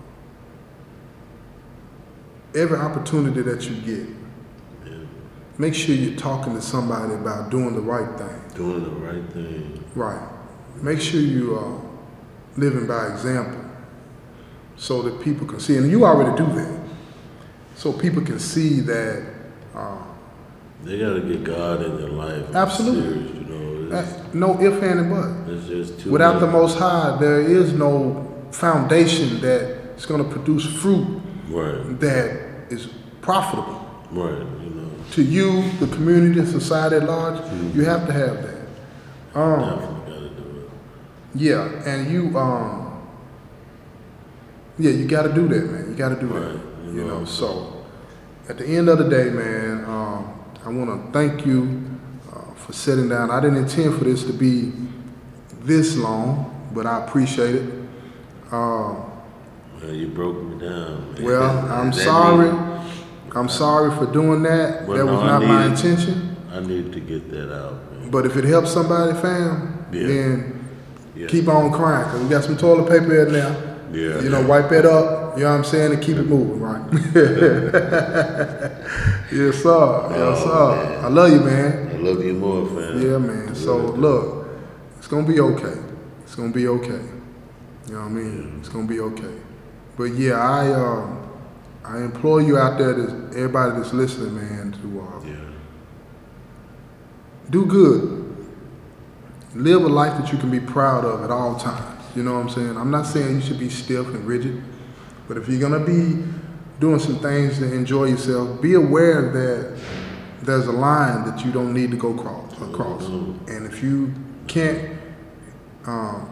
every 2.55 2.79
opportunity 2.79 3.43
that 3.43 3.69
you 3.69 3.77
get, 3.77 4.09
Yeah. 4.85 4.93
make 5.57 5.75
sure 5.75 5.95
you're 5.95 6.19
talking 6.19 6.55
to 6.55 6.61
somebody 6.61 7.15
about 7.15 7.51
doing 7.51 7.75
the 7.75 7.81
right 7.81 8.19
thing. 8.19 8.41
Doing 8.57 8.83
the 8.83 8.91
right 8.91 9.33
thing. 9.33 9.85
Right. 9.95 10.21
Make 10.83 11.01
sure 11.01 11.21
you 11.21 11.57
are 11.57 11.81
living 12.57 12.87
by 12.87 13.09
example 13.09 13.61
so 14.77 15.03
that 15.03 15.21
people 15.23 15.47
can 15.47 15.61
see, 15.61 15.77
and 15.77 15.91
you 15.91 16.05
already 16.05 16.37
do 16.37 16.47
that. 16.55 16.81
So 17.75 17.93
people 17.93 18.23
can 18.23 18.39
see 18.39 18.81
that 18.81 19.25
uh, 19.75 19.99
They 20.83 20.99
gotta 20.99 21.21
get 21.21 21.45
God 21.45 21.83
in 21.83 21.97
their 21.99 22.09
life. 22.09 22.55
Absolutely. 22.55 23.03
serious, 23.03 23.35
you 23.37 23.89
know, 23.91 23.97
uh, 23.97 24.07
no 24.33 24.61
if, 24.61 24.83
and, 24.83 25.01
and 25.01 25.11
but. 25.11 25.53
it's 25.53 25.67
just 25.67 26.01
too 26.01 26.11
Without 26.11 26.41
the. 26.41 26.47
Most 26.47 26.79
High, 26.79 27.17
there 27.21 27.41
is 27.41 27.73
no 27.73 28.27
foundation 28.51 29.41
that 29.41 29.95
is 29.97 30.07
going 30.07 30.23
to 30.25 30.31
produce 30.31 30.65
fruit 30.81 31.07
Right. 31.49 32.01
that 32.01 32.41
is 32.71 32.87
profitable. 33.21 33.79
Right. 34.13 34.39
You 34.63 34.71
know. 34.71 34.91
To 35.13 35.23
you, 35.23 35.71
the 35.79 35.87
community, 35.89 36.45
society 36.47 36.97
at 36.97 37.05
large, 37.05 37.39
you 37.75 37.85
have 37.85 38.07
to 38.07 38.13
have 38.13 38.43
that. 38.43 38.61
Um, 39.35 39.61
Definitely 39.61 39.77
gotta 39.77 39.87
do 39.87 39.97
it. 39.97 40.00
Yeah, 41.35 41.65
and 41.87 42.11
you, 42.11 42.37
um, 42.39 43.01
yeah, 44.79 44.91
you 44.91 45.07
got 45.07 45.23
to 45.23 45.33
do 45.33 45.47
that, 45.49 45.71
man. 45.71 45.89
You 45.91 45.95
got 45.95 46.11
to 46.11 46.21
do 46.21 46.29
that. 46.29 46.61
You 46.87 46.93
You 46.93 47.05
know. 47.05 47.19
know, 47.21 47.25
so 47.25 47.85
at 48.49 48.59
the 48.59 48.67
end 48.67 48.89
of 48.89 48.99
the 48.99 49.09
day, 49.09 49.31
man, 49.31 49.85
um, 49.85 50.33
I 50.65 50.69
want 50.71 50.91
to 51.07 51.13
thank 51.13 51.47
you 51.47 51.89
uh, 52.33 52.53
for 52.55 52.73
sitting 52.73 53.09
down. 53.09 53.31
I 53.31 53.41
didn't 53.41 53.59
intend 53.59 53.95
for 53.97 54.05
this 54.05 54.25
to 54.25 54.33
be 54.33 54.73
this 55.63 55.97
long, 55.97 56.69
but 56.75 56.87
I 56.87 57.05
appreciate 57.05 57.55
it. 57.57 57.71
Uh, 58.51 58.95
Well, 59.81 59.95
you 59.95 60.09
broke 60.09 60.43
me 60.43 60.59
down. 60.59 61.15
man. 61.15 61.23
Well, 61.25 61.59
I'm 61.71 61.93
sorry. 61.93 62.51
need- 62.53 62.67
I'm 63.33 63.49
sorry 63.49 63.95
for 63.97 64.07
doing 64.13 64.43
that. 64.43 64.89
Well, 64.89 64.97
that 64.99 65.05
was 65.07 65.15
no, 65.23 65.29
I 65.29 65.39
not 65.39 65.45
my 65.45 65.67
intention. 65.67 66.35
I 66.53 66.59
needed 66.59 66.93
to 66.95 67.01
get 67.01 67.31
that 67.31 67.55
out, 67.55 67.75
man. 67.93 68.11
But 68.11 68.27
if 68.27 68.37
it 68.37 68.43
helps 68.43 68.73
somebody, 68.73 69.13
fam, 69.21 69.87
Yeah. 69.93 70.07
then 70.09 70.60
Yeah. 71.21 71.27
keep 71.29 71.49
on 71.49 71.71
crying. 71.73 72.09
Cause 72.11 72.23
we 72.23 72.29
got 72.29 72.45
some 72.45 72.57
toilet 72.57 72.89
paper 72.89 73.13
here 73.13 73.29
now. 73.29 73.55
Yeah. 73.93 74.21
You 74.23 74.31
know, 74.31 74.47
wipe 74.47 74.73
it 74.73 74.87
up. 74.87 75.37
You 75.37 75.45
know 75.45 75.51
what 75.51 75.59
I'm 75.59 75.65
saying, 75.65 75.93
and 75.93 76.03
keep 76.03 76.17
it 76.17 76.25
moving, 76.27 76.61
right? 76.61 76.81
yes, 79.33 79.63
sir. 79.63 80.09
Yes, 80.11 80.43
sir. 80.43 80.51
Oh, 80.51 80.75
man. 80.77 81.05
I 81.05 81.09
love 81.09 81.31
you, 81.33 81.41
man. 81.41 81.89
I 81.93 81.99
love 81.99 82.25
you 82.25 82.35
more, 82.35 82.65
man. 82.65 83.03
Yeah, 83.03 83.19
man. 83.19 83.55
So 83.55 83.77
look, 83.77 84.49
it's 84.99 85.07
gonna 85.09 85.27
be 85.27 85.41
okay. 85.41 85.79
It's 86.23 86.35
gonna 86.35 86.53
be 86.53 86.67
okay. 86.69 87.03
You 87.87 87.95
know 87.95 88.01
what 88.01 88.07
I 88.07 88.09
mean? 88.09 88.57
It's 88.61 88.69
gonna 88.69 88.87
be 88.87 89.01
okay. 89.01 89.35
But 89.97 90.15
yeah, 90.15 90.35
I 90.41 90.73
um, 90.73 91.29
I 91.85 91.99
implore 91.99 92.41
you 92.41 92.57
out 92.59 92.79
there, 92.79 92.93
everybody 93.37 93.73
that's 93.79 93.93
listening, 93.93 94.35
man, 94.37 94.73
to 94.81 95.01
uh, 95.01 95.25
Yeah. 95.27 95.35
do 97.51 97.67
good. 97.67 98.20
Live 99.55 99.83
a 99.83 99.89
life 99.89 100.17
that 100.21 100.33
you 100.33 100.39
can 100.39 100.51
be 100.51 100.61
proud 100.61 101.05
of 101.05 101.25
at 101.25 101.31
all 101.31 101.57
times. 101.57 102.05
You 102.15 102.23
know 102.23 102.35
what 102.35 102.41
I'm 102.41 102.49
saying? 102.51 102.77
I'm 102.77 102.91
not 102.91 103.05
saying 103.05 103.37
you 103.37 103.41
should 103.41 103.59
be 103.59 103.69
stiff 103.69 104.07
and 104.07 104.25
rigid, 104.25 104.63
but 105.27 105.37
if 105.37 105.49
you're 105.49 105.61
gonna 105.61 105.85
be 105.85 106.25
doing 106.79 107.01
some 107.01 107.19
things 107.19 107.59
to 107.59 107.73
enjoy 107.73 108.07
yourself, 108.07 108.61
be 108.63 108.75
aware 108.75 109.31
that 109.33 109.81
there's 110.43 110.67
a 110.67 110.73
line 110.73 111.25
that 111.25 111.45
you 111.45 111.51
don't 111.51 111.75
need 111.75 111.91
to 111.91 111.97
go 111.97 112.15
cross, 112.15 112.61
across. 112.61 113.07
And 113.07 113.67
if 113.67 113.83
you 113.83 114.15
can't 114.47 114.97
um, 115.85 116.31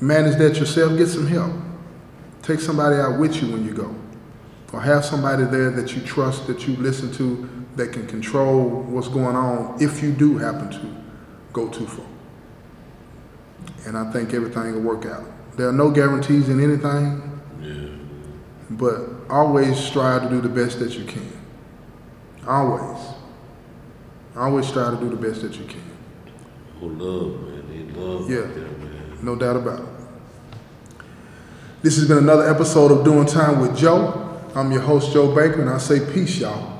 manage 0.00 0.36
that 0.38 0.58
yourself, 0.58 0.96
get 0.96 1.08
some 1.08 1.26
help. 1.26 1.52
Take 2.42 2.60
somebody 2.60 2.96
out 2.96 3.18
with 3.18 3.42
you 3.42 3.52
when 3.52 3.64
you 3.64 3.74
go, 3.74 3.94
or 4.72 4.80
have 4.80 5.04
somebody 5.04 5.44
there 5.44 5.70
that 5.70 5.94
you 5.94 6.02
trust, 6.02 6.46
that 6.46 6.66
you 6.66 6.74
listen 6.76 7.12
to, 7.12 7.48
that 7.76 7.92
can 7.92 8.06
control 8.06 8.68
what's 8.82 9.08
going 9.08 9.36
on 9.36 9.76
if 9.80 10.02
you 10.02 10.10
do 10.12 10.38
happen 10.38 10.70
to 10.70 10.96
go 11.52 11.68
too 11.68 11.86
far. 11.86 12.06
And 13.86 13.96
I 13.96 14.10
think 14.12 14.34
everything 14.34 14.74
will 14.74 14.82
work 14.82 15.06
out. 15.06 15.24
There 15.56 15.68
are 15.68 15.72
no 15.72 15.90
guarantees 15.90 16.48
in 16.48 16.60
anything, 16.60 17.22
Yeah. 17.60 17.88
but 18.70 19.00
always 19.30 19.78
strive 19.78 20.22
to 20.22 20.28
do 20.28 20.40
the 20.40 20.48
best 20.48 20.78
that 20.80 20.98
you 20.98 21.04
can. 21.04 21.28
Always. 22.46 22.98
Always 24.36 24.66
strive 24.66 24.98
to 24.98 25.04
do 25.04 25.08
the 25.08 25.16
best 25.16 25.42
that 25.42 25.58
you 25.58 25.64
can. 25.64 25.80
Oh, 26.82 26.86
love, 26.86 27.40
man. 27.42 27.62
He 27.72 27.98
love 28.00 28.28
Yeah. 28.30 28.40
there, 28.40 28.48
man. 28.78 29.18
No 29.22 29.34
doubt 29.36 29.56
about 29.56 29.80
it. 29.80 29.86
This 31.82 31.96
has 31.96 32.06
been 32.08 32.18
another 32.18 32.48
episode 32.48 32.90
of 32.90 33.04
Doing 33.04 33.26
Time 33.26 33.60
with 33.60 33.76
Joe. 33.76 34.22
I'm 34.54 34.72
your 34.72 34.80
host, 34.82 35.12
Joe 35.12 35.34
Baker, 35.34 35.60
and 35.60 35.70
I 35.70 35.78
say 35.78 36.00
peace, 36.00 36.38
y'all. 36.38 36.75